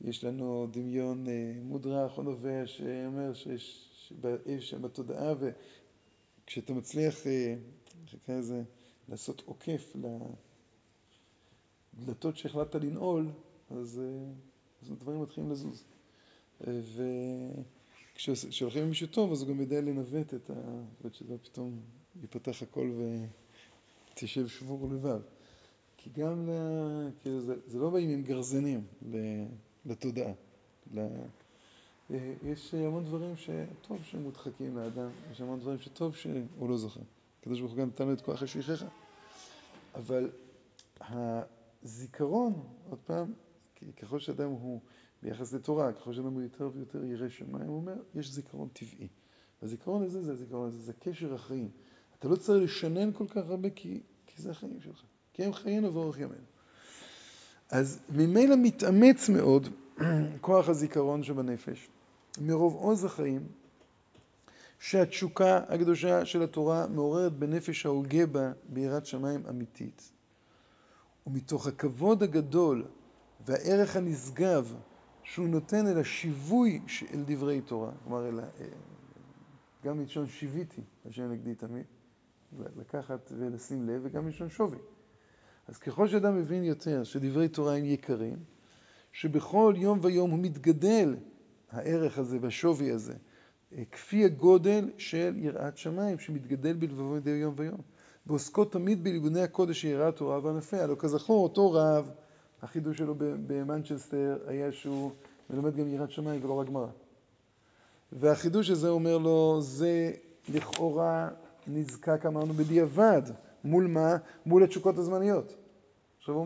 יש 0.00 0.24
לנו 0.24 0.66
דמיון 0.70 1.26
מודרך 1.62 2.18
או 2.18 2.22
נובע 2.22 2.66
שאומר 2.66 3.34
שיש 3.34 3.93
בתודעה, 4.80 5.34
וכשאתה 6.44 6.72
מצליח, 6.72 7.16
נקרא 8.14 8.38
לזה, 8.38 8.62
לעשות 9.08 9.42
עוקף 9.46 9.96
לדלתות 11.98 12.36
שהחלטת 12.36 12.74
לנעול, 12.74 13.30
אז, 13.70 14.00
אז 14.82 14.90
הדברים 14.90 15.22
מתחילים 15.22 15.50
לזוז. 15.50 15.84
וכשהולכים 18.14 18.82
עם 18.82 18.88
מישהו 18.88 19.06
טוב, 19.06 19.32
אז 19.32 19.42
הוא 19.42 19.48
גם 19.48 19.60
יודע 19.60 19.80
לנווט 19.80 20.34
את 20.34 20.50
ה... 20.50 20.54
שזה 21.12 21.38
פתאום 21.38 21.80
ייפתח 22.20 22.62
הכל 22.62 22.92
ותשב 24.12 24.48
שבור 24.48 24.88
לבב. 24.92 25.20
כי 25.96 26.10
גם, 26.10 26.48
ל... 26.48 26.52
כאילו 27.20 27.40
זה, 27.40 27.54
זה 27.66 27.78
לא 27.78 27.90
באים 27.90 28.10
עם 28.10 28.22
גרזנים 28.22 28.86
לתודעה. 29.86 30.32
יש 32.42 32.74
המון 32.74 33.04
דברים 33.04 33.36
שטוב 33.36 33.98
שהם 34.02 34.22
מודחקים 34.22 34.76
לאדם, 34.76 35.08
יש 35.32 35.40
המון 35.40 35.60
דברים 35.60 35.78
שטוב 35.78 36.16
שהוא 36.16 36.68
לא 36.68 36.76
זוכר. 36.76 37.00
הקדוש 37.40 37.60
ברוך 37.60 37.72
הוא 37.72 37.78
גם 37.80 37.86
נתן 37.86 38.06
לו 38.06 38.12
את 38.12 38.20
כוח 38.20 38.42
השליחיך. 38.42 38.84
אבל 39.94 40.30
הזיכרון, 41.00 42.52
עוד 42.90 42.98
פעם, 43.06 43.32
ככל 43.96 44.18
שאדם 44.18 44.50
הוא 44.50 44.80
ביחס 45.22 45.52
לתורה, 45.52 45.92
ככל 45.92 46.12
שאדם 46.12 46.32
הוא 46.32 46.42
יותר 46.42 46.70
ויותר 46.74 47.04
ירא 47.04 47.28
שמיים, 47.28 47.68
הוא 47.68 47.76
אומר, 47.76 47.94
יש 48.14 48.30
זיכרון 48.30 48.68
טבעי. 48.72 49.08
הזיכרון 49.62 50.02
הזה 50.02 50.22
זה 50.22 50.32
הזיכרון 50.32 50.68
הזה, 50.68 50.78
זה 50.78 50.92
קשר 50.92 51.34
החיים. 51.34 51.68
אתה 52.18 52.28
לא 52.28 52.36
צריך 52.36 52.64
לשנן 52.64 53.12
כל 53.12 53.26
כך 53.28 53.42
הרבה 53.48 53.70
כי, 53.70 54.00
כי 54.26 54.42
זה 54.42 54.50
החיים 54.50 54.80
שלך. 54.80 55.02
כי 55.32 55.44
הם 55.44 55.52
חיינו 55.52 55.94
ואורך 55.94 56.18
ימינו. 56.18 56.44
אז 57.70 58.00
ממילא 58.08 58.56
מתאמץ 58.62 59.28
מאוד 59.28 59.68
כוח 60.40 60.68
הזיכרון 60.68 61.22
שבנפש, 61.22 61.88
מרוב 62.40 62.74
עוז 62.74 63.04
החיים, 63.04 63.46
שהתשוקה 64.78 65.60
הקדושה 65.68 66.24
של 66.24 66.42
התורה 66.42 66.86
מעוררת 66.86 67.32
בנפש 67.32 67.86
ההוגה 67.86 68.26
בה 68.26 68.52
ביראת 68.68 69.06
שמיים 69.06 69.42
אמיתית. 69.48 70.12
ומתוך 71.26 71.66
הכבוד 71.66 72.22
הגדול 72.22 72.84
והערך 73.46 73.96
הנשגב 73.96 74.74
שהוא 75.22 75.48
נותן 75.48 75.86
אל 75.86 75.98
השיווי 75.98 76.80
אל 77.14 77.22
דברי 77.26 77.60
תורה, 77.60 77.90
כלומר 78.04 78.28
אל, 78.28 78.40
גם 79.84 79.98
מלשון 79.98 80.26
שיוויתי, 80.26 80.82
השם 81.08 81.32
נגדי 81.32 81.54
תמיד, 81.54 81.84
לקחת 82.76 83.32
ולשים 83.38 83.88
לב, 83.88 84.00
וגם 84.04 84.24
מלשון 84.24 84.48
שווי. 84.48 84.78
אז 85.68 85.78
ככל 85.78 86.08
שאדם 86.08 86.36
מבין 86.36 86.64
יותר 86.64 87.04
שדברי 87.04 87.48
תורה 87.48 87.76
הם 87.76 87.84
יקרים, 87.84 88.36
שבכל 89.14 89.74
יום 89.76 89.98
ויום 90.02 90.30
הוא 90.30 90.38
מתגדל, 90.38 91.16
הערך 91.70 92.18
הזה 92.18 92.38
והשווי 92.40 92.90
הזה, 92.90 93.14
כפי 93.92 94.24
הגודל 94.24 94.90
של 94.98 95.34
יראת 95.36 95.78
שמיים, 95.78 96.18
שמתגדל 96.18 96.72
בלבבו 96.72 97.10
מדי 97.10 97.30
יום 97.30 97.54
ויום. 97.56 97.80
ועוסקות 98.26 98.72
תמיד 98.72 99.04
בליבוני 99.04 99.40
הקודש 99.40 99.82
של 99.82 99.88
יראת 99.88 100.16
תורה 100.16 100.44
וענפיה. 100.44 100.82
הלוא 100.82 100.96
כזכור, 100.98 101.42
אותו 101.42 101.72
רב, 101.72 102.10
החידוש 102.62 102.98
שלו 102.98 103.14
במנצ'סטר 103.18 104.38
היה 104.46 104.72
שהוא 104.72 105.10
מלמד 105.50 105.76
גם 105.76 105.88
יראת 105.88 106.10
שמיים 106.10 106.44
ולא 106.44 106.52
רק 106.52 106.66
גמרא. 106.66 106.86
והחידוש 108.12 108.70
הזה 108.70 108.88
אומר 108.88 109.18
לו, 109.18 109.60
זה 109.60 110.12
לכאורה 110.48 111.28
נזקק, 111.66 112.26
אמרנו, 112.26 112.52
בדיעבד. 112.52 113.22
מול 113.64 113.86
מה? 113.86 114.16
מול 114.46 114.64
התשוקות 114.64 114.98
הזמניות. 114.98 115.63
עכשיו 116.24 116.34
הוא 116.34 116.42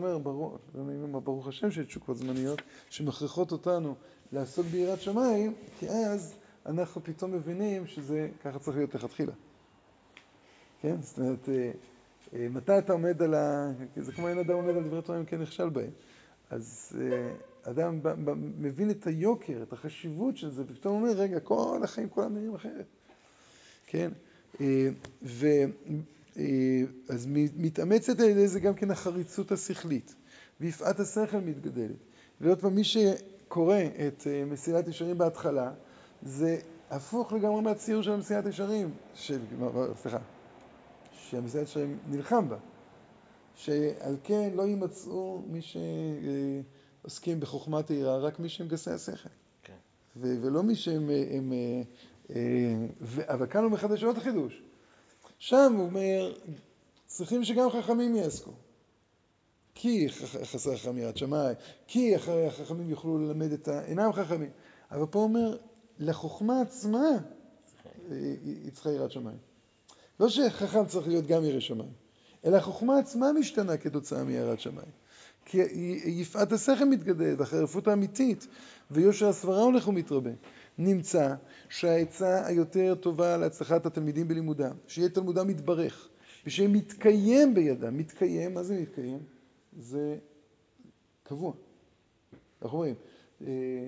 אומר, 0.75 1.19
ברוך 1.19 1.47
השם 1.47 1.71
שיש 1.71 1.85
תשוקות 1.85 2.17
זמניות 2.17 2.61
שמכריחות 2.89 3.51
אותנו 3.51 3.95
לעסוק 4.31 4.65
ביראת 4.65 5.01
שמיים, 5.01 5.53
כי 5.79 5.89
אז 5.89 6.35
אנחנו 6.65 7.03
פתאום 7.03 7.31
מבינים 7.31 7.87
שזה 7.87 8.29
ככה 8.43 8.59
צריך 8.59 8.77
להיות 8.77 8.95
לכתחילה. 8.95 9.31
כן? 10.81 10.95
זאת 11.01 11.19
אומרת, 11.19 11.49
אה, 11.49 11.71
אה, 12.33 12.47
מתי 12.49 12.77
אתה 12.77 12.93
עומד 12.93 13.21
על 13.21 13.33
ה... 13.33 13.71
זה 13.95 14.11
כמו 14.11 14.27
אין 14.27 14.39
אדם 14.39 14.53
עומד 14.53 14.75
על 14.75 14.83
דברי 14.83 15.01
תורה 15.01 15.19
אם 15.19 15.25
כן 15.25 15.41
נכשל 15.41 15.69
בהם. 15.69 15.91
אז 16.49 16.97
אה, 17.01 17.33
אדם 17.71 17.99
מבין 18.59 18.91
את 18.91 19.07
היוקר, 19.07 19.63
את 19.63 19.73
החשיבות 19.73 20.37
של 20.37 20.51
זה, 20.51 20.63
ופתאום 20.67 20.95
אומר, 20.95 21.11
רגע, 21.11 21.39
כל 21.39 21.79
החיים 21.83 22.09
כולם 22.09 22.35
נראים 22.35 22.55
אחרת. 22.55 22.85
כן? 23.87 24.11
ו... 25.23 25.47
אז 27.09 27.27
מתאמצת 27.57 28.19
על 28.19 28.25
ידי 28.25 28.47
זה 28.47 28.59
גם 28.59 28.73
כן 28.73 28.91
החריצות 28.91 29.51
השכלית, 29.51 30.15
ויפעת 30.61 30.99
השכל 30.99 31.37
מתגדלת. 31.37 31.95
ועוד 32.41 32.59
פעם, 32.59 32.75
מי 32.75 32.83
שקורא 32.83 33.77
את 34.07 34.27
מסילת 34.47 34.87
ישרים 34.87 35.17
בהתחלה, 35.17 35.71
זה 36.23 36.57
הפוך 36.89 37.33
לגמרי 37.33 37.61
מהציור 37.61 38.01
של 38.01 38.11
המסילת 38.11 38.45
ישרים, 38.45 38.91
של, 39.13 39.39
סליחה, 40.01 40.17
שהמסילת 41.11 41.63
ישרים 41.63 41.97
נלחם 42.07 42.49
בה. 42.49 42.57
שעל 43.55 44.15
כן 44.23 44.49
לא 44.55 44.67
יימצאו 44.67 45.41
מי 45.47 45.59
שעוסקים 45.61 47.39
בחוכמת 47.39 47.91
העירה, 47.91 48.17
רק 48.17 48.39
מי 48.39 48.49
שהם 48.49 48.67
גסי 48.67 48.91
השכל. 48.91 49.29
כן. 49.63 49.73
ולא 50.21 50.63
מי 50.63 50.75
שהם... 50.75 51.09
הם. 51.29 51.53
אבל 53.27 53.47
כאן 53.47 53.63
הוא 53.63 53.71
מחדש 53.71 54.03
עוד 54.03 54.17
חידוש. 54.17 54.63
שם 55.39 55.73
הוא 55.77 55.85
אומר, 55.85 56.33
צריכים 57.05 57.43
שגם 57.43 57.69
חכמים 57.69 58.15
יעסקו. 58.15 58.51
כי 59.75 60.07
חסר 60.43 60.77
חכם 60.77 60.97
יראת 60.97 61.17
שמיים, 61.17 61.55
כי 61.87 62.15
החכמים 62.15 62.89
יוכלו 62.89 63.17
ללמד 63.17 63.51
את 63.51 63.67
ה... 63.67 63.85
אינם 63.85 64.13
חכמים. 64.13 64.49
אבל 64.91 65.05
פה 65.05 65.19
אומר, 65.19 65.57
לחוכמה 65.99 66.61
עצמה 66.61 67.07
היא 68.09 68.71
צריכה 68.71 68.91
יראת 68.91 69.11
שמיים. 69.11 69.37
לא 70.19 70.29
שחכם 70.29 70.85
צריך 70.85 71.07
להיות 71.07 71.27
גם 71.27 71.45
ירא 71.45 71.59
שמיים, 71.59 71.91
אלא 72.45 72.57
החוכמה 72.57 72.99
עצמה 72.99 73.31
משתנה 73.33 73.77
כתוצאה 73.77 74.23
מיראת 74.23 74.59
שמיים. 74.59 74.91
כי 75.45 75.57
יפעת 76.05 76.51
השכל 76.51 76.85
מתגדלת, 76.85 77.41
החרפות 77.41 77.87
האמיתית, 77.87 78.47
ויושר 78.91 79.27
הסברה 79.27 79.63
הולך 79.63 79.87
ומתרבה. 79.87 80.31
נמצא 80.79 81.35
שהעצה 81.69 82.45
היותר 82.47 82.95
טובה 82.95 83.37
להצלחת 83.37 83.85
התלמידים 83.85 84.27
בלימודם, 84.27 84.75
שיהיה 84.87 85.09
תלמודם 85.09 85.47
מתברך, 85.47 86.09
ושמתקיים 86.45 87.53
בידם. 87.53 87.97
מתקיים, 87.97 88.53
מה 88.53 88.63
זה 88.63 88.81
מתקיים? 88.81 89.19
זה 89.79 90.17
קבוע. 91.23 91.53
אנחנו 92.61 92.77
אומרים, 92.77 92.95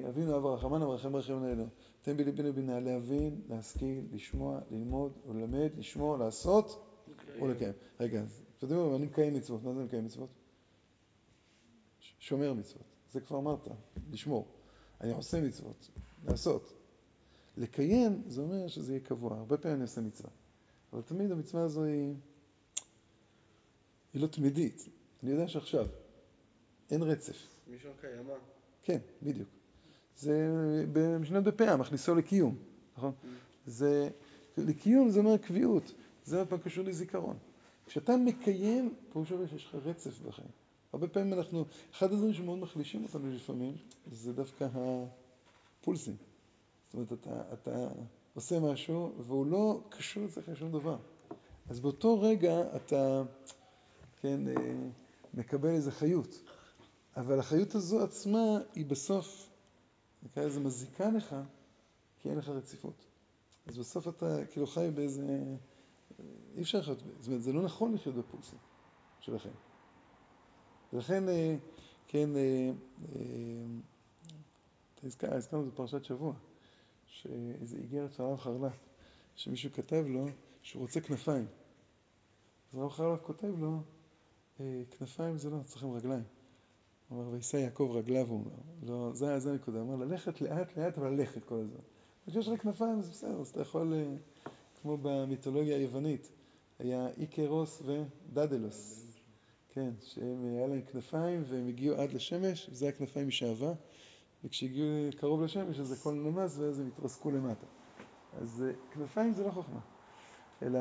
אבינו 0.10 0.38
אב 0.38 0.46
הרחמן 0.46 0.82
המרחם 0.82 1.16
רחם 1.16 1.44
עלינו. 1.44 1.68
תן 2.02 2.18
בליבנו 2.18 2.54
בינה 2.54 2.80
להבין, 2.80 3.42
להשכיל, 3.50 4.06
לשמוע, 4.14 4.60
ללמוד 4.72 5.12
וללמד, 5.28 5.70
לשמור, 5.78 6.18
לעשות 6.18 6.86
ולקיים. 7.42 7.74
רגע, 8.00 8.22
אז 8.22 8.42
אתם 8.58 8.68
יודעים 8.68 8.90
מה, 8.90 8.96
אני 8.96 9.06
מקיים 9.06 9.34
מצוות. 9.34 9.64
מה 9.64 9.74
זה 9.74 9.84
מקיים 9.84 10.06
מצוות? 10.06 10.30
שומר 12.20 12.54
מצוות. 12.54 12.84
זה 13.12 13.22
כבר 13.22 13.38
אמרת, 13.38 13.68
לשמור. 14.12 14.48
אני 15.02 15.14
עושה 15.14 15.42
מצוות, 15.42 15.90
לעשות. 16.26 16.81
לקיים 17.62 18.22
זה 18.28 18.42
אומר 18.42 18.68
שזה 18.68 18.94
יהיה 18.94 19.04
קבוע. 19.04 19.38
הרבה 19.38 19.58
פעמים 19.58 19.76
אני 19.76 19.84
עושה 19.84 20.02
מצווה. 20.02 20.30
אבל 20.94 21.02
תמיד 21.02 21.32
המצווה 21.32 21.64
הזו 21.64 21.84
היא, 21.84 22.14
היא 24.14 24.22
לא 24.22 24.28
תמידית. 24.28 24.90
אני 25.24 25.32
יודע 25.32 25.48
שעכשיו 25.48 25.88
אין 26.92 27.04
רצף. 27.04 27.48
מישהו 27.68 27.92
קיימה. 28.02 28.34
כן, 28.84 29.00
בדיוק. 29.24 29.50
זה 30.18 30.50
במשנה 30.94 31.42
בפאה, 31.42 31.78
מכניסו 31.78 32.16
לקיום, 32.16 32.58
נכון? 32.98 33.12
Mm. 33.24 33.28
זה, 33.66 34.10
לקיום 34.58 35.10
זה 35.10 35.20
אומר 35.20 35.38
קביעות, 35.38 35.94
זה 36.26 36.40
עוד 36.40 36.48
פעם 36.48 36.60
קשור 36.60 36.86
לזיכרון. 36.86 37.38
כשאתה 37.86 38.18
מקיים, 38.18 38.94
פירושו 39.14 39.48
שיש 39.48 39.66
לך 39.66 39.76
רצף 39.76 40.20
בחיים. 40.20 40.50
הרבה 40.94 41.08
פעמים 41.08 41.34
אנחנו, 41.34 41.66
אחד 41.92 42.14
הדברים 42.14 42.34
שמאוד 42.34 42.60
מחלישים 42.60 43.04
אותנו 43.04 43.32
לפעמים, 43.32 43.74
זה 44.12 44.34
דווקא 44.34 44.68
הפולסים. 45.82 46.16
זאת 46.94 46.96
אומרת, 46.96 47.14
אתה, 47.14 47.54
אתה 47.54 47.88
עושה 48.34 48.60
משהו 48.60 49.14
והוא 49.28 49.46
לא 49.46 49.82
קשור 49.90 50.26
אצלך 50.26 50.50
לשום 50.50 50.72
דבר. 50.72 50.98
אז 51.70 51.80
באותו 51.80 52.22
רגע 52.22 52.76
אתה, 52.76 53.24
כן, 54.22 54.48
אה, 54.48 54.54
מקבל 55.34 55.70
איזו 55.70 55.92
חיות. 55.92 56.42
אבל 57.18 57.40
החיות 57.40 57.76
הזו 57.76 58.04
עצמה 58.04 58.60
היא 58.76 58.86
בסוף, 58.86 59.50
נקרא 60.24 60.44
לזה 60.44 60.60
מזיקה 60.60 61.10
לך, 61.10 61.36
כי 62.20 62.30
אין 62.30 62.38
לך 62.38 62.50
רציפות. 62.50 63.06
אז 63.68 63.78
בסוף 63.78 64.08
אתה 64.08 64.46
כאילו 64.46 64.68
חי 64.68 64.90
באיזה... 64.96 65.56
אי 66.56 66.62
אפשר 66.62 66.80
לחיות, 66.80 66.98
זאת 67.20 67.28
אומרת, 67.28 67.44
זה 67.44 67.54
לא 67.54 67.62
נכון 67.62 67.94
לחיות 67.94 68.16
בפולסים 68.16 68.60
שלכם. 69.20 69.50
ולכן, 70.94 71.30
אה, 71.30 71.56
כן, 72.08 72.30
אה, 72.36 72.72
אתה 75.18 75.36
הזכרנו 75.36 75.68
את 75.68 75.74
פרשת 75.74 76.04
שבוע. 76.04 76.34
שאיזה 77.12 77.78
איגרת 77.78 78.14
של 78.14 78.24
הרב 78.24 78.40
חרל"פ, 78.40 78.74
שמישהו 79.36 79.72
כתב 79.74 80.06
לו 80.08 80.28
שהוא 80.62 80.82
רוצה 80.82 81.02
כנפיים. 81.02 81.46
אז 82.74 82.80
הרב 82.80 82.92
חרל"פ 82.92 83.24
כותב 83.24 83.60
לו, 83.60 83.82
אה, 84.60 84.82
כנפיים 84.92 85.38
זה 85.38 85.50
לא, 85.50 85.58
צריכים 85.66 85.92
רגליים. 85.94 86.24
הוא 87.10 87.20
אומר, 87.20 87.32
וישא 87.32 87.58
יעקב 87.58 87.92
רגליו, 87.94 88.28
הוא 88.28 88.40
אומר. 88.40 88.56
לא, 88.84 89.14
זה, 89.14 89.40
זה 89.40 89.52
הנקודה. 89.52 89.80
הוא 89.80 89.94
אומר, 89.94 90.06
ללכת 90.06 90.42
לאט 90.42 90.78
לאט, 90.78 90.98
אבל 90.98 91.10
ללכת 91.10 91.44
כל 91.44 91.56
הזמן. 91.56 91.80
כשיש 92.28 92.48
לך 92.48 92.62
כנפיים 92.62 93.02
זה 93.02 93.10
בסדר, 93.12 93.40
אז 93.42 93.48
אתה 93.50 93.62
יכול, 93.62 93.94
אה, 93.94 94.16
כמו 94.82 94.98
במיתולוגיה 95.02 95.78
היוונית, 95.78 96.32
היה 96.80 97.08
איקרוס 97.18 97.82
ודדלוס. 97.86 99.06
כן, 99.74 99.92
שהם, 100.02 100.46
היה 100.46 100.68
להם 100.68 100.82
כנפיים 100.82 101.44
והם 101.48 101.68
הגיעו 101.68 101.96
עד 101.96 102.14
לשמש, 102.14 102.70
וזה 102.72 102.86
היה 102.86 102.92
כנפיים 102.92 103.28
משעווה. 103.28 103.74
וכשהגיעו 104.44 104.88
קרוב 105.18 105.42
לשמש 105.42 105.80
אז 105.80 105.92
הכל 105.92 106.14
נמס 106.14 106.58
ואז 106.58 106.80
הם 106.80 106.88
התרסקו 106.88 107.32
למטה. 107.32 107.66
אז 108.42 108.64
אה, 108.68 108.74
כנפיים 108.92 109.34
זה 109.34 109.44
לא 109.44 109.52
חוכמה. 109.52 109.80
אלא 110.62 110.80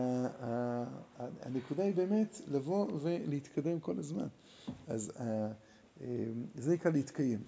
הנקודה 1.19 1.85
היא 1.85 1.95
באמת 1.95 2.40
לבוא 2.49 2.87
ולהתקדם 3.00 3.81
כל 3.81 3.99
הזמן. 3.99 4.26
אז 4.88 5.12
זה 6.55 6.75
נקרא 6.75 6.90
להתקיים. 6.90 7.38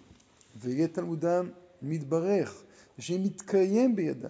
ויהיה 0.56 0.88
תלמודם 0.88 1.50
מתברך, 1.82 2.64
ושמתקיים 2.98 3.96
בידם, 3.96 4.28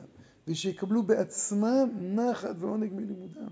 ושיקבלו 0.48 1.02
בעצמם 1.02 1.88
נחת 2.00 2.56
ועונג 2.58 2.92
מלימודם. 2.92 3.48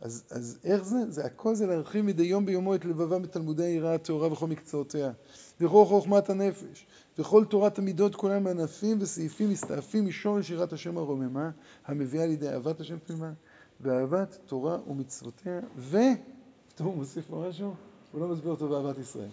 אז, 0.00 0.24
אז 0.30 0.58
איך 0.64 0.84
זה? 0.84 1.10
זה 1.10 1.24
הכל 1.24 1.54
זה 1.54 1.66
להרחיב 1.66 2.04
מדי 2.04 2.22
יום 2.22 2.46
ביומו 2.46 2.74
את 2.74 2.84
לבבם 2.84 3.22
בתלמודי 3.22 3.64
היראה 3.64 3.94
הטהורה 3.94 4.32
וכל 4.32 4.46
מקצועותיה, 4.46 5.12
וכל 5.60 5.84
חוכמת 5.84 6.30
הנפש, 6.30 6.86
וכל 7.18 7.44
תורת 7.44 7.78
המידות 7.78 8.14
כולם 8.14 8.46
ענפים 8.46 8.98
וסעיפים 9.00 9.50
מסתעפים 9.50 10.06
משורש 10.06 10.50
יראת 10.50 10.72
השם 10.72 10.98
הרוממה, 10.98 11.50
המביאה 11.86 12.26
לידי 12.26 12.48
אהבת 12.48 12.80
השם 12.80 12.98
פנימה, 13.06 13.32
ואהבת 13.80 14.38
תורה 14.46 14.78
ומצוותיה, 14.88 15.60
ו... 15.76 15.96
טוב, 16.74 16.86
הוא 16.86 16.96
מוסיף 16.96 17.24
פה 17.26 17.46
משהו? 17.48 17.74
הוא 18.12 18.20
לא 18.20 18.28
מסביר 18.28 18.50
אותו 18.50 18.68
באהבת 18.68 18.98
ישראל. 18.98 19.28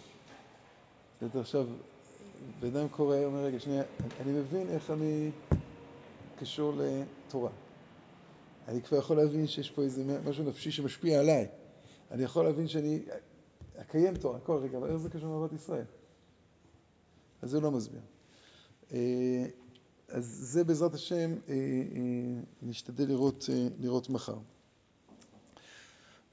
עכשיו, 1.36 1.66
בן 2.60 2.76
אדם 2.76 2.88
קורא, 2.88 3.18
אומר, 3.26 3.44
רגע, 3.44 3.60
שנייה, 3.60 3.84
אני 4.22 4.32
מבין 4.32 4.70
איך 4.70 4.92
אני 4.92 5.32
קשור 6.40 6.74
לתורה. 6.78 7.50
אני 8.68 8.82
כבר 8.82 8.98
יכול 8.98 9.18
להבין 9.18 9.48
שיש 9.48 9.72
פה 9.72 9.82
איזה 9.82 10.20
משהו 10.26 10.44
נפשי 10.44 10.72
שמשפיע 10.72 11.20
עליי. 11.20 11.48
אני 12.12 12.24
יכול 12.24 12.44
להבין 12.44 12.68
שאני 12.68 13.02
אקיים 13.76 14.16
תורה, 14.16 14.40
כל 14.40 14.58
רגע, 14.58 14.78
אבל 14.78 14.90
איך 14.90 14.98
זה 14.98 15.10
קשור 15.10 15.40
לאהבת 15.40 15.54
ישראל? 15.54 15.86
אז 17.42 17.50
זה 17.50 17.60
לא 17.60 17.72
מסביר. 17.72 18.02
אה, 18.94 19.46
אז 20.08 20.26
זה 20.26 20.64
בעזרת 20.64 20.94
השם 20.94 21.32
אה, 21.50 21.54
אה, 21.54 22.42
נשתדל 22.62 23.08
לראות, 23.08 23.50
לראות 23.80 24.10
מחר. 24.10 24.38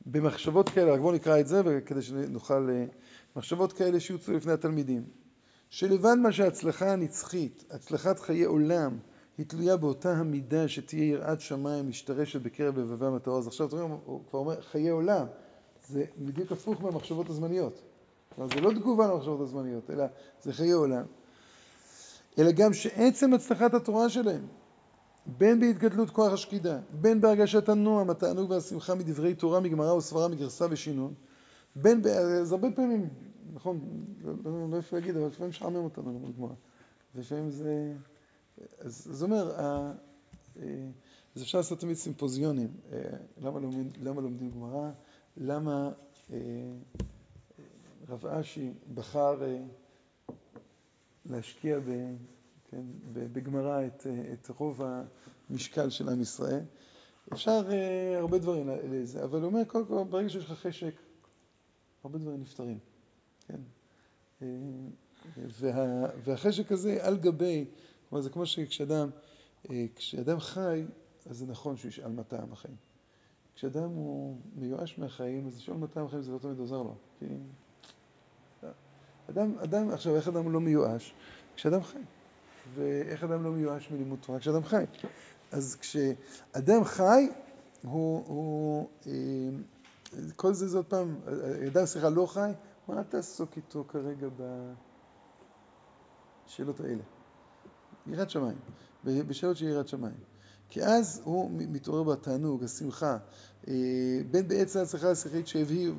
במחשבות 0.06 0.68
כאלה, 0.68 0.92
רק 0.92 1.00
בואו 1.00 1.12
נקרא 1.12 1.40
את 1.40 1.46
זה 1.46 1.80
כדי 1.86 2.02
שנוכל... 2.02 2.68
מחשבות 3.36 3.72
כאלה 3.72 4.00
שיוצאו 4.00 4.32
לפני 4.32 4.52
התלמידים. 4.52 5.04
שלבד 5.70 6.14
מה 6.22 6.32
שההצלחה 6.32 6.92
הנצחית, 6.92 7.64
הצלחת 7.70 8.18
חיי 8.18 8.44
עולם, 8.44 8.98
היא 9.38 9.46
תלויה 9.46 9.76
באותה 9.76 10.12
המידה 10.12 10.68
שתהיה 10.68 11.04
יראת 11.04 11.40
שמיים 11.40 11.88
משתרשת 11.88 12.40
בקרב 12.40 12.78
לבבם 12.78 13.14
הטהור. 13.14 13.38
אז 13.38 13.46
עכשיו 13.46 13.66
אתם 13.66 13.76
רואים, 13.76 13.96
הוא 14.04 14.20
כבר 14.30 14.38
אומר 14.38 14.60
חיי 14.60 14.88
עולם, 14.88 15.26
זה 15.88 16.04
בדיוק 16.18 16.52
הפוך 16.52 16.82
מהמחשבות 16.82 17.30
הזמניות. 17.30 17.82
כלומר, 18.34 18.54
זה 18.54 18.60
לא 18.60 18.70
תגובה 18.70 19.06
למחשבות 19.06 19.40
הזמניות, 19.40 19.90
אלא 19.90 20.04
זה 20.42 20.52
חיי 20.52 20.72
עולם. 20.72 21.04
אלא 22.38 22.50
גם 22.50 22.72
שעצם 22.72 23.34
הצלחת 23.34 23.74
התורה 23.74 24.08
שלהם, 24.08 24.46
בין 25.26 25.60
בהתגדלות 25.60 26.10
כוח 26.10 26.32
השקידה, 26.32 26.78
בין 27.00 27.20
בהרגשת 27.20 27.68
הנועם, 27.68 28.10
התענוג 28.10 28.50
והשמחה 28.50 28.94
מדברי 28.94 29.34
תורה, 29.34 29.60
מגמרא 29.60 29.92
וסברה, 29.92 30.28
מגרסה 30.28 30.66
ושינון, 30.70 31.14
בין, 31.76 32.02
אז 32.40 32.52
הרבה 32.52 32.68
פעמים, 32.70 33.08
נכון, 33.54 33.80
לא, 34.24 34.32
לא, 34.44 34.70
לא 34.70 34.76
איפה 34.76 34.96
להגיד, 34.96 35.16
אבל 35.16 35.26
לפעמים 35.26 35.50
משעמם 35.50 35.76
אותנו 35.76 36.12
ללמוד 36.12 36.36
גמרא. 36.36 36.54
ולפעמים 37.14 37.50
זה... 37.50 37.92
אז 38.78 39.08
זה 39.10 39.24
אומר, 39.24 39.50
אה, 39.58 39.92
אז 41.36 41.42
אפשר 41.42 41.58
לעשות 41.58 41.80
תמיד 41.80 41.96
סימפוזיונים. 41.96 42.68
אה, 42.92 43.02
למה 43.42 43.60
לומדים, 43.60 43.90
למה 44.02 44.20
לומדים 44.20 44.50
גמרא? 44.50 44.90
למה 45.36 45.92
אה, 46.32 46.38
רב 48.08 48.26
אשי 48.26 48.72
בחר 48.94 49.42
להשקיע 51.26 51.78
ב, 51.78 52.14
כן, 52.70 52.82
בגמרא 53.12 53.86
את, 53.86 54.06
את 54.32 54.48
רוב 54.48 54.82
המשקל 55.50 55.90
של 55.90 56.08
עם 56.08 56.20
ישראל? 56.20 56.62
אפשר 57.32 57.62
הרבה 58.16 58.38
דברים 58.38 58.68
לזה, 58.90 59.24
אבל 59.24 59.38
הוא 59.38 59.46
אומר, 59.46 59.64
קודם 59.64 59.86
כל, 59.86 60.04
ברגע 60.10 60.28
שיש 60.28 60.44
לך 60.44 60.52
חשק, 60.52 60.94
הרבה 62.04 62.18
דברים 62.18 62.40
נפתרים. 62.40 62.78
כן? 63.46 63.60
וה, 65.36 66.06
והחשק 66.24 66.72
הזה 66.72 67.06
על 67.06 67.16
גבי 67.16 67.64
כלומר, 68.08 68.22
זה 68.22 68.30
כמו 68.30 68.46
שכשאדם, 68.46 69.10
אה, 69.70 69.86
כשאדם 69.96 70.40
חי, 70.40 70.84
אז 71.30 71.38
זה 71.38 71.46
נכון 71.46 71.76
שהוא 71.76 71.88
ישאל 71.88 72.10
מה 72.10 72.22
טעם 72.22 72.52
החיים. 72.52 72.76
כשאדם 73.54 73.88
הוא 73.90 74.36
מיואש 74.54 74.98
מהחיים, 74.98 75.46
אז 75.46 75.56
לשאול 75.56 75.76
מה 75.76 75.86
טעם 75.86 76.06
החיים 76.06 76.22
זה 76.22 76.32
לא 76.32 76.38
תמיד 76.38 76.58
עוזר 76.58 76.82
לו. 76.82 76.94
כי... 77.18 77.26
אדם, 79.30 79.58
אדם, 79.58 79.90
עכשיו, 79.90 80.16
איך 80.16 80.28
אדם 80.28 80.52
לא 80.52 80.60
מיואש? 80.60 81.14
כשאדם 81.56 81.82
חי. 81.82 81.98
ואיך 82.74 83.24
אדם 83.24 83.44
לא 83.44 83.50
מיואש 83.50 83.90
מלימוד 83.90 84.18
תורה? 84.26 84.38
כשאדם 84.38 84.64
חי. 84.64 84.84
אז 85.52 85.76
כשאדם 85.80 86.84
חי, 86.84 87.28
הוא, 87.82 88.24
הוא 88.26 88.88
אה, 89.06 89.12
כל 90.36 90.54
זה, 90.54 90.68
זה 90.68 90.76
עוד 90.76 90.86
פעם, 90.86 91.20
אדם, 91.68 91.86
סליחה, 91.86 92.08
לא 92.08 92.26
חי, 92.26 92.50
מה 92.88 93.04
תעסוק 93.04 93.56
איתו 93.56 93.84
כרגע 93.88 94.28
בשאלות 96.46 96.80
האלה? 96.80 97.02
יראת 98.12 98.30
שמיים, 98.30 98.58
בשאלות 99.04 99.56
של 99.56 99.66
יראת 99.66 99.88
שמיים. 99.88 100.14
כי 100.70 100.82
אז 100.82 101.20
הוא 101.24 101.50
מתעורר 101.54 102.02
בתענוג, 102.02 102.64
השמחה, 102.64 103.18
אה, 103.68 103.74
בין 104.30 104.48
בעץ 104.48 104.76
ההצלחה 104.76 105.10
השכלית 105.10 105.46
שהבהיר, 105.46 105.94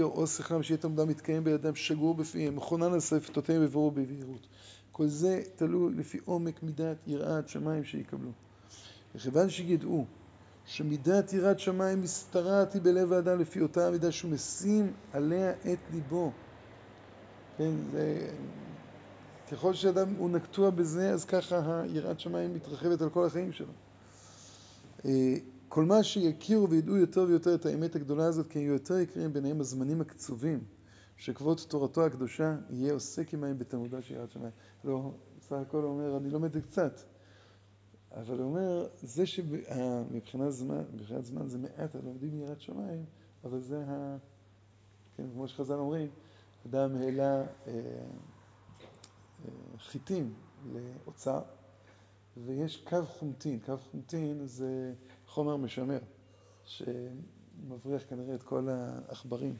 או 0.00 0.26
שכלם 0.26 0.62
שיהיה 0.62 0.78
תלמודם 0.78 1.08
מתקיים 1.08 1.44
בידם, 1.44 1.74
שגור 1.74 2.14
בפיהם, 2.14 2.56
מכונן 2.56 2.92
על 2.92 3.00
שפתותיהם 3.00 3.62
בבירור 3.62 3.86
ובבהירות. 3.86 4.46
כל 4.92 5.06
זה 5.06 5.42
תלוי 5.56 5.94
לפי 5.94 6.18
עומק 6.24 6.62
מידת 6.62 6.96
יראת 7.06 7.48
שמיים 7.48 7.84
שיקבלו. 7.84 8.30
וכיוון 9.14 9.50
שידעו 9.50 10.04
שמידת 10.64 11.32
יראת 11.32 11.58
שמיים 11.58 12.02
משתרעת 12.02 12.72
היא 12.72 12.82
בלב 12.82 13.12
האדם 13.12 13.40
לפי 13.40 13.60
אותה 13.60 13.86
המידה 13.86 14.12
שהוא 14.12 14.30
משים 14.30 14.92
עליה 15.12 15.50
את 15.50 15.78
ליבו. 15.92 16.32
כן, 17.58 17.70
זה 17.92 18.30
ככל 19.52 19.74
שאדם 19.74 20.14
הוא 20.18 20.30
נקטוע 20.30 20.70
בזה, 20.70 21.10
אז 21.10 21.24
ככה 21.24 21.80
היראת 21.80 22.20
שמיים 22.20 22.54
מתרחבת 22.54 23.02
על 23.02 23.10
כל 23.10 23.26
החיים 23.26 23.52
שלו. 23.52 23.72
אה, 25.04 25.34
כל 25.68 25.84
מה 25.84 26.02
שיכירו 26.02 26.70
וידעו 26.70 26.96
יותר 26.96 27.20
ויותר 27.28 27.54
את 27.54 27.66
האמת 27.66 27.96
הגדולה 27.96 28.24
הזאת, 28.24 28.46
כי 28.48 28.58
יהיו 28.58 28.72
יותר 28.72 28.98
יקרים 28.98 29.32
ביניהם 29.32 29.60
הזמנים 29.60 30.00
הקצובים, 30.00 30.64
שכבוד 31.16 31.60
תורתו 31.68 32.06
הקדושה 32.06 32.56
יהיה 32.70 32.92
עוסק 32.92 33.34
עמהם 33.34 33.58
בתלמודה 33.58 34.02
של 34.02 34.14
יראת 34.14 34.30
שמיים. 34.30 34.52
לא, 34.84 35.12
בסך 35.38 35.52
הכל 35.52 35.82
הוא 35.82 35.90
אומר, 35.90 36.16
אני 36.16 36.30
לומד 36.30 36.58
קצת. 36.58 37.00
אבל 38.12 38.38
הוא 38.38 38.46
אומר, 38.46 38.86
זה 39.02 39.26
שמבחינת 39.26 40.52
זמן, 40.52 40.82
זמן 41.22 41.48
זה 41.48 41.58
מעט 41.58 41.94
הלומדים 41.94 42.40
יראת 42.40 42.60
שמיים, 42.60 43.04
אבל 43.44 43.60
זה 43.60 43.84
ה... 43.86 44.16
כן, 45.16 45.24
כמו 45.32 45.48
שחז"ל 45.48 45.74
אומרים, 45.74 46.08
אדם 46.66 46.96
העלה... 46.96 47.44
אה, 47.66 47.72
חיטים 49.82 50.34
לאוצר, 50.72 51.40
ויש 52.36 52.76
קו 52.76 53.02
חומטין. 53.06 53.58
קו 53.66 53.76
חומטין 53.76 54.46
זה 54.46 54.92
חומר 55.26 55.56
משמר, 55.56 55.98
שמבריח 56.64 58.02
כנראה 58.08 58.34
את 58.34 58.42
כל 58.42 58.68
העכברים. 58.68 59.56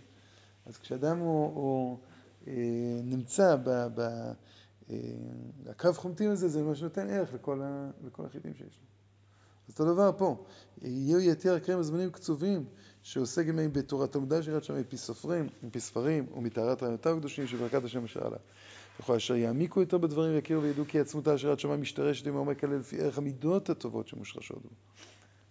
אז 0.66 0.78
כשאדם 0.78 1.18
הוא, 1.18 1.54
הוא 1.54 1.98
אה, 2.46 2.52
נמצא 3.04 3.56
ב... 3.56 3.70
ב 3.94 4.00
אה, 4.90 4.96
הקו 5.66 5.92
חומטין 5.92 6.30
הזה, 6.30 6.48
זה 6.48 6.62
מה 6.62 6.74
שנותן 6.74 7.10
ערך 7.10 7.34
לכל, 7.34 7.62
ה, 7.62 7.90
לכל 8.06 8.26
החיטים 8.26 8.54
שיש 8.54 8.78
לו. 8.80 8.86
אז 9.68 9.72
אותו 9.72 9.94
דבר 9.94 10.10
פה, 10.18 10.44
יהיו 10.82 11.20
יתר 11.20 11.54
הקרם 11.54 11.78
הזמנים 11.78 12.10
קצובים, 12.10 12.64
שעוסק 13.02 13.48
עמהם 13.48 13.72
בתורת 13.72 14.12
תלמודה 14.12 14.42
שירת 14.42 14.64
שם 14.64 14.80
מפי 14.80 14.96
סופרים, 14.96 15.48
מפי 15.62 15.80
ספרים, 15.80 16.26
ומטהרת 16.36 16.82
רעיונותיו 16.82 17.16
הקדושים 17.16 17.46
שברכת 17.46 17.84
השם 17.84 18.04
אשר 18.04 18.26
עליו. 18.26 18.38
וכל 19.00 19.14
אשר 19.14 19.34
יעמיקו 19.34 19.80
יותר 19.80 19.98
בדברים 19.98 20.34
ויכירו 20.34 20.62
וידעו 20.62 20.84
כי 20.88 21.00
עצמותה 21.00 21.34
אשר 21.34 21.50
עד 21.50 21.58
שמיים 21.60 21.80
משתרשת 21.80 22.26
עם 22.26 22.36
העומק 22.36 22.64
הלב 22.64 22.80
לפי 22.80 23.00
ערך 23.00 23.18
המידות 23.18 23.70
הטובות 23.70 24.08
שמושרשות 24.08 24.62
בו. 24.62 24.68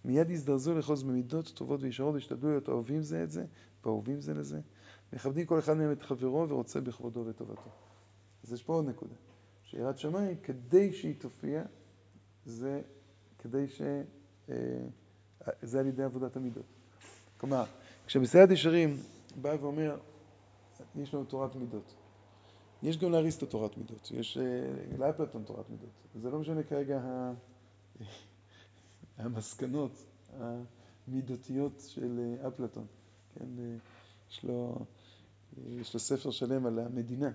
מיד 0.04 0.30
יזדרזו 0.30 0.74
לאחוז 0.74 1.02
במידות 1.02 1.52
טובות 1.54 1.82
וישרות 1.82 2.14
וישתדלו 2.14 2.50
להיות 2.50 2.68
אוהבים 2.68 3.02
זה 3.02 3.22
את 3.22 3.30
זה 3.30 3.44
ואהובים 3.84 4.20
זה 4.20 4.34
לזה, 4.34 4.60
מכבדים 5.12 5.46
כל 5.46 5.58
אחד 5.58 5.76
מהם 5.76 5.92
את 5.92 6.02
חברו 6.02 6.48
ורוצה 6.48 6.80
בכבודו 6.80 7.24
וטובתו. 7.26 7.70
אז 8.44 8.52
יש 8.52 8.62
פה 8.62 8.74
עוד 8.74 8.88
נקודה, 8.88 9.14
שיראת 9.62 9.98
שמיים, 9.98 10.36
כדי 10.42 10.92
שהיא 10.92 11.14
תופיע, 11.18 11.62
זה 12.44 12.82
כדי 13.38 13.68
ש... 13.68 13.82
אה, 14.48 14.54
זה 15.62 15.80
על 15.80 15.86
ידי 15.86 16.02
עבודת 16.02 16.36
המידות. 16.36 16.64
כלומר, 17.38 17.64
כשמסייעת 18.06 18.50
ישרים 18.50 18.96
בא 19.42 19.56
ואומר, 19.60 19.98
יש 20.96 21.14
לנו 21.14 21.24
תורת 21.24 21.56
מידות. 21.56 21.94
יש 22.82 22.98
גם 22.98 23.12
לאריסטו 23.12 23.46
תורת 23.46 23.76
מידות, 23.78 24.10
יש 24.14 24.38
אה, 24.38 24.96
לאפלטון 24.98 25.44
תורת 25.44 25.70
מידות. 25.70 25.90
זה 26.14 26.30
לא 26.30 26.38
משנה 26.38 26.62
כרגע 26.62 27.02
המסקנות 29.18 30.04
המידותיות 31.08 31.82
של 31.86 32.20
אה, 32.20 32.48
אפלטון. 32.48 32.86
כן, 33.34 33.58
אה, 33.58 33.76
יש 34.30 34.44
לו, 34.44 34.84
יש 35.66 35.94
לו 35.94 36.00
ספר 36.00 36.30
שלם 36.30 36.66
על 36.66 36.78
המדינה. 36.78 37.30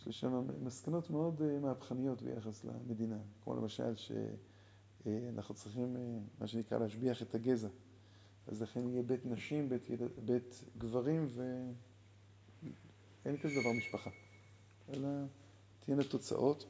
יש 0.00 0.06
לו 0.06 0.12
שם 0.12 0.46
מסקנות 0.62 1.10
מאוד 1.10 1.58
מהפכניות 1.60 2.22
ביחס 2.22 2.64
למדינה. 2.64 3.18
כמו 3.44 3.54
למשל 3.54 3.94
שאנחנו 3.96 5.54
צריכים, 5.54 5.96
מה 6.40 6.46
שנקרא, 6.46 6.78
להשביח 6.78 7.22
את 7.22 7.34
הגזע. 7.34 7.68
אז 8.46 8.62
לכן 8.62 8.88
יהיה 8.88 9.02
בית 9.02 9.26
נשים, 9.26 9.68
בית, 9.68 9.90
ילד, 9.90 10.10
בית 10.24 10.64
גברים, 10.78 11.28
ואין 13.24 13.36
כזה 13.36 13.60
דבר 13.60 13.72
משפחה, 13.72 14.10
אלא 14.92 15.08
תהיינה 15.84 16.04
תוצאות. 16.04 16.64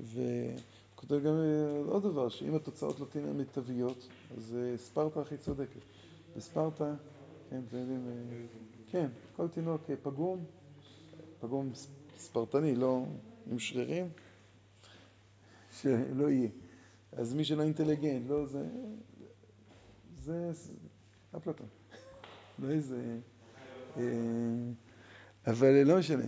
וכותב 0.00 1.18
גם 1.24 1.34
עוד 1.86 2.02
דבר, 2.02 2.28
שאם 2.28 2.54
התוצאות 2.54 3.00
לא 3.00 3.06
תהיינה 3.06 3.32
מיטביות, 3.32 4.06
אז 4.36 4.56
ספרטה 4.76 5.20
הכי 5.20 5.36
צודקת. 5.36 5.80
בספרטה, 6.36 6.94
כן, 7.50 7.60
אתם 7.68 7.76
יודעים, 7.76 8.06
כן, 8.90 9.06
כל 9.36 9.48
תינוק 9.48 9.82
פגום, 10.02 10.44
פגום 11.40 11.70
ספרטני, 12.18 12.74
לא 12.74 13.04
עם 13.50 13.58
שרירים, 13.58 14.08
שלא 15.80 16.30
יהיה. 16.30 16.48
אז 17.12 17.34
מי 17.34 17.44
שלא 17.44 17.62
אינטליגנט, 17.62 18.22
לא 18.28 18.46
זה, 18.46 18.66
זה 20.24 20.52
אפלטון. 21.36 21.66
לא 22.58 22.68
איזה... 22.70 23.18
אה, 25.48 25.52
אבל 25.52 25.82
לא 25.82 25.98
משנה. 25.98 26.24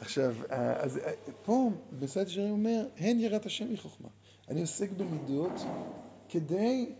עכשיו, 0.00 0.34
אז 0.48 0.98
פה 1.44 1.70
בסייד 1.98 2.28
ישרים 2.28 2.50
אומר, 2.50 2.86
הן 2.96 3.20
יראת 3.20 3.46
השם 3.46 3.68
היא 3.68 3.78
חוכמה. 3.78 4.08
אני 4.48 4.60
עוסק 4.60 4.90
במידות 4.90 5.52
כדי 6.28 6.94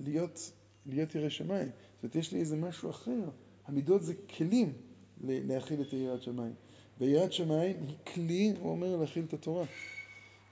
להיות, 0.00 0.52
להיות 0.86 1.14
ירא 1.14 1.28
שמיים. 1.28 1.68
זאת 1.68 2.02
אומרת, 2.02 2.16
יש 2.16 2.32
לי 2.32 2.40
איזה 2.40 2.56
משהו 2.56 2.90
אחר. 2.90 3.20
המידות 3.66 4.02
זה 4.02 4.14
כלים 4.36 4.72
להכיל 5.20 5.80
את 5.80 5.92
יראת 5.92 6.22
שמיים. 6.22 6.52
ויראת 7.00 7.32
שמיים 7.32 7.76
היא 7.88 7.96
כלי, 8.14 8.54
הוא 8.60 8.70
אומר, 8.70 8.96
להכיל 8.96 9.24
את 9.24 9.34
התורה. 9.34 9.64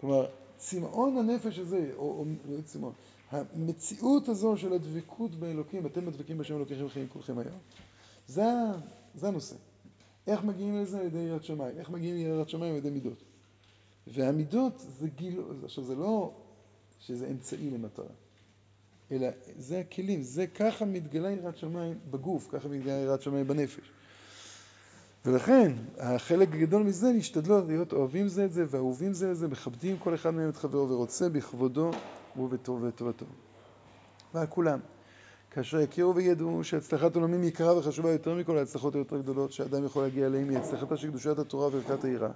כלומר, 0.01 0.27
צמאון 0.57 1.16
הנפש 1.16 1.59
הזה, 1.59 1.90
או, 1.96 2.03
או 2.03 2.24
לא 2.48 2.61
צמאון, 2.61 2.92
המציאות 3.31 4.29
הזו 4.29 4.57
של 4.57 4.72
הדבקות 4.72 5.35
באלוקים, 5.35 5.87
אתם 5.87 6.07
מדבקים 6.07 6.38
בשם 6.38 6.57
אלוקיכם 6.57 6.85
וחיים 6.85 7.09
כולכם 7.09 7.38
היום, 7.38 7.59
זה, 8.27 8.42
זה 9.14 9.29
הנושא. 9.29 9.57
איך 10.28 10.44
מגיעים 10.44 10.76
לזה 10.76 11.00
על 11.00 11.06
ידי 11.06 11.18
יראת 11.18 11.44
שמיים? 11.44 11.78
איך 11.78 11.90
מגיעים 11.90 12.16
ליראת 12.16 12.48
שמיים 12.48 12.72
על 12.72 12.78
ידי 12.78 12.90
מידות? 12.90 13.22
והמידות 14.06 14.86
זה 14.98 15.08
גיל... 15.08 15.40
עכשיו 15.64 15.84
זה 15.84 15.94
לא 15.94 16.32
שזה 17.00 17.26
אמצעי 17.30 17.70
למטרה, 17.70 18.06
אלא 19.12 19.28
זה 19.58 19.80
הכלים, 19.80 20.22
זה 20.22 20.46
ככה 20.46 20.84
מתגלה 20.84 21.30
יראת 21.30 21.56
שמיים 21.56 21.98
בגוף, 22.10 22.48
ככה 22.52 22.68
מתגלה 22.68 22.92
יראת 22.92 23.22
שמיים 23.22 23.46
בנפש. 23.46 23.90
ולכן, 25.24 25.72
החלק 25.98 26.48
הגדול 26.54 26.82
מזה, 26.82 27.12
להשתדלו 27.12 27.66
להיות 27.66 27.92
אוהבים 27.92 28.28
זה 28.28 28.44
את 28.44 28.52
זה 28.52 28.64
ואהובים 28.68 29.12
זה 29.12 29.32
את 29.32 29.36
זה, 29.36 29.48
מכבדים 29.48 29.98
כל 29.98 30.14
אחד 30.14 30.30
מהם 30.30 30.48
את 30.48 30.56
חברו 30.56 30.88
ורוצה 30.88 31.28
בכבודו 31.28 31.90
ובטוב 32.36 32.82
וטובתו. 32.82 33.26
ועל 34.34 34.46
כולם. 34.46 34.78
כאשר 35.50 35.80
יכירו 35.80 36.14
וידעו 36.14 36.64
שהצלחת 36.64 37.16
עולמים 37.16 37.44
יקרה 37.44 37.78
וחשובה 37.78 38.12
יותר 38.12 38.34
מכל 38.34 38.58
ההצלחות 38.58 38.94
היותר 38.94 39.18
גדולות 39.18 39.52
שאדם 39.52 39.84
יכול 39.84 40.02
להגיע 40.02 40.26
אליהם, 40.26 40.48
היא 40.48 40.58
הצלחתה 40.58 40.96
של 40.96 41.08
קדושת 41.08 41.38
התורה 41.38 41.68
וערכת 41.72 42.04
היראה. 42.04 42.30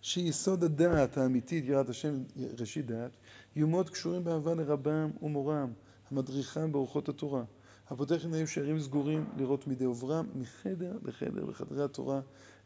שיסוד 0.00 0.64
הדעת 0.64 1.18
האמיתית, 1.18 1.64
יראת 1.64 1.88
השם, 1.88 2.14
ראשית 2.60 2.86
דעת, 2.86 3.10
יהיו 3.56 3.68
מאוד 3.68 3.90
קשורים 3.90 4.24
באהבה 4.24 4.54
לרבם 4.54 5.10
ומורם, 5.22 5.72
המדריכם 6.10 6.72
באורחות 6.72 7.08
התורה. 7.08 7.44
הפותח 7.90 8.24
עיניים 8.24 8.46
שערים 8.46 8.80
סגורים 8.80 9.24
לראות 9.36 9.66
מדי 9.66 9.84
עוברם 9.84 10.26
מחדר 10.34 10.98
לחדר 11.04 11.46
בחדרי 11.46 11.84
התורה 11.84 12.20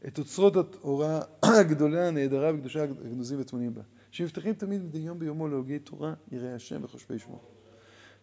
את 0.07 0.19
אוצרות 0.19 0.57
התורה 0.57 1.21
הגדולה, 1.43 2.09
הנהדרה 2.09 2.55
וקדושה 2.55 2.83
הגנוזים 2.83 3.41
וטמונים 3.41 3.75
בה, 3.75 3.83
שמבטחים 4.11 4.55
תמיד 4.55 4.83
מדי 4.83 4.99
יום 4.99 5.19
ביומו 5.19 5.49
להוגי 5.49 5.79
תורה, 5.79 6.15
יראי 6.33 6.53
השם 6.53 6.85
וחושבי 6.85 7.19
שמו. 7.19 7.56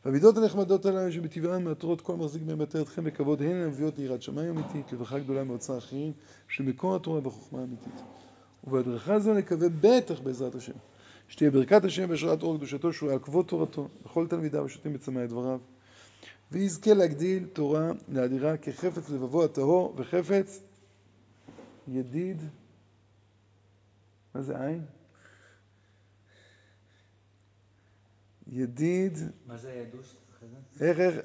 והמידות 0.05 0.37
הנחמדות 0.37 0.85
הללו 0.85 1.11
שבטבען 1.11 1.63
מעטרות 1.63 2.01
כל 2.01 2.15
מחזיק 2.15 2.41
בהם 2.41 2.57
בעטרתכם 2.57 3.03
בכבוד 3.03 3.41
הן 3.41 3.55
הנביאות 3.55 3.97
ליראת 3.97 4.21
שמיים 4.21 4.57
אמיתית, 4.57 4.91
לברכה 4.91 5.19
גדולה 5.19 5.43
מאוצר 5.43 5.77
אחרים, 5.77 6.11
של 6.47 6.63
מקור 6.63 6.95
התורה 6.95 7.19
והחוכמה 7.23 7.63
אמיתית. 7.63 8.01
ובהדרכה 8.63 9.19
זו 9.19 9.33
נקווה 9.33 9.67
בטח 9.81 10.19
בעזרת 10.19 10.55
השם, 10.55 10.73
שתהיה 11.27 11.51
ברכת 11.51 11.85
השם 11.85 12.09
בהשראת 12.09 12.43
אור 12.43 12.57
קדושתו, 12.57 12.93
שהוא 12.93 13.19
כבוד 13.19 13.45
תורתו, 13.45 13.87
וכל 14.05 14.27
תלמידיו 14.27 14.65
השותים 14.65 14.93
בצמאי 14.93 15.27
דבריו. 15.27 15.59
ויזכה 16.51 16.93
להגדיל 16.93 17.45
תורה 17.53 17.91
לאדירה 18.09 18.57
כחפץ 18.57 19.09
לבבו 19.09 19.43
הטהור 19.43 19.93
וחפץ 19.97 20.61
ידיד, 21.87 22.37
מה 24.35 24.41
זה 24.41 24.65
עין? 24.65 24.81
ידיד, 28.55 29.17
מה 29.47 29.57
זה 29.57 29.71
ידוש? 29.71 30.15
איך, 30.81 30.99
איך, 30.99 31.15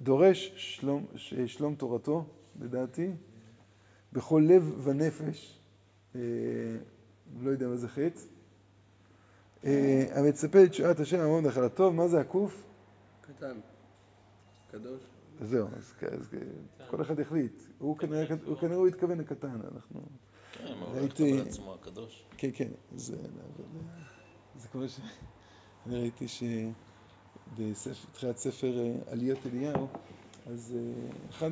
דורש 0.00 0.52
שלום, 0.56 1.06
שלום 1.46 1.74
תורתו, 1.74 2.24
לדעתי, 2.60 3.10
בכל 4.12 4.44
לב 4.48 4.86
ונפש, 4.86 5.60
אה, 6.14 6.20
לא 7.40 7.50
יודע 7.50 7.68
מה 7.68 7.76
זה 7.76 7.88
חטא, 7.88 8.20
אה, 9.64 10.06
המצפה 10.14 10.64
את 10.64 10.74
שעת 10.74 11.00
השם 11.00 11.20
המון 11.20 11.46
נחלתו, 11.46 11.92
מה 11.92 12.08
זה 12.08 12.20
הקוף? 12.20 12.64
קטן. 13.20 13.60
קדוש? 14.70 15.02
זהו, 15.40 15.68
אז, 15.76 15.94
אז 16.12 16.34
כל 16.90 17.02
אחד 17.02 17.18
יחליט. 17.18 17.62
הוא 17.78 17.98
כנראה, 17.98 18.24
הוא 18.44 18.56
כנראה 18.56 18.76
הוא 18.76 18.86
התכוון 18.86 19.18
לקטן, 19.18 19.60
אנחנו... 19.74 20.00
כן, 20.52 20.64
הוא 20.80 20.88
ראיתי... 20.88 21.32
לקבל 21.32 21.48
עצמו 21.48 21.74
הקדוש. 21.74 22.24
כן, 22.36 22.50
כן, 22.54 22.68
זה, 22.96 23.16
זה 24.56 24.68
כמו 24.68 24.88
ש... 24.88 25.00
אני 25.88 25.98
ראיתי 26.00 26.26
שבתחילת 27.54 28.36
ספר 28.36 28.78
אה, 28.78 28.92
עליות 29.06 29.38
אליהו, 29.46 29.86
אז 30.46 30.76
אה, 30.76 30.80
אחד 31.30 31.50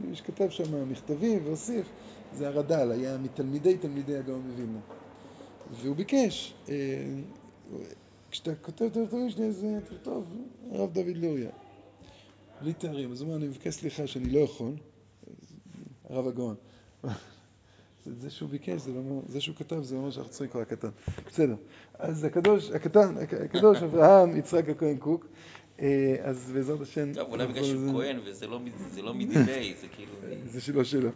מי 0.00 0.16
שכתב 0.16 0.50
שם 0.50 0.88
מכתבים 0.88 1.46
והוסיף, 1.46 1.86
זה 2.32 2.48
הרד"ל, 2.48 2.92
היה 2.92 3.18
מתלמידי 3.18 3.78
תלמידי 3.78 4.16
הגאון 4.16 4.42
מווילנה. 4.42 4.78
והוא 5.70 5.96
ביקש, 5.96 6.54
אה, 6.68 6.74
כשאתה 8.30 8.54
כותב 8.54 8.84
את 8.84 8.96
המכתבים 8.96 9.30
שלי, 9.30 9.46
אז 9.46 9.66
תכתוב 9.88 10.36
הרב 10.70 10.92
דוד 10.92 11.16
לוריה. 11.16 11.50
בלי 12.60 12.72
תארים. 12.72 13.12
אז 13.12 13.20
הוא 13.20 13.26
אומר, 13.26 13.38
אני 13.38 13.46
מבקש 13.46 13.74
סליחה 13.74 14.06
שאני 14.06 14.30
לא 14.30 14.40
יכול, 14.40 14.72
הרב 16.04 16.26
הגאון. 16.26 16.56
זה 18.06 18.30
שהוא 18.30 18.48
ביקש, 18.48 18.80
זה, 18.80 18.92
לא, 18.92 19.22
זה 19.28 19.40
שהוא 19.40 19.56
כתב, 19.56 19.82
זה 19.82 19.96
אומר 19.96 20.10
שאנחנו 20.10 20.30
צריכים 20.30 20.46
לקרוא 20.46 20.62
הקטן. 20.62 20.88
בסדר. 21.26 21.54
אז 21.98 22.24
הקדוש, 22.24 22.70
הקטן, 22.70 23.14
הקדוש 23.44 23.82
אברהם, 23.82 24.36
יצחק 24.36 24.68
הכהן 24.68 24.96
קוק, 24.96 25.26
אה, 25.80 26.16
אז 26.22 26.50
בעזרת 26.54 26.80
השם... 26.80 27.14
טוב, 27.14 27.30
אולי 27.30 27.46
בגלל 27.46 27.64
שהוא 27.64 27.92
כהן 27.92 28.18
וזה 28.24 28.46
לא 29.02 29.14
מדיני, 29.14 29.74
זה 29.80 29.86
כאילו... 29.96 30.12
זה 30.52 30.60
שלו 30.60 30.84
שלו. 30.84 31.10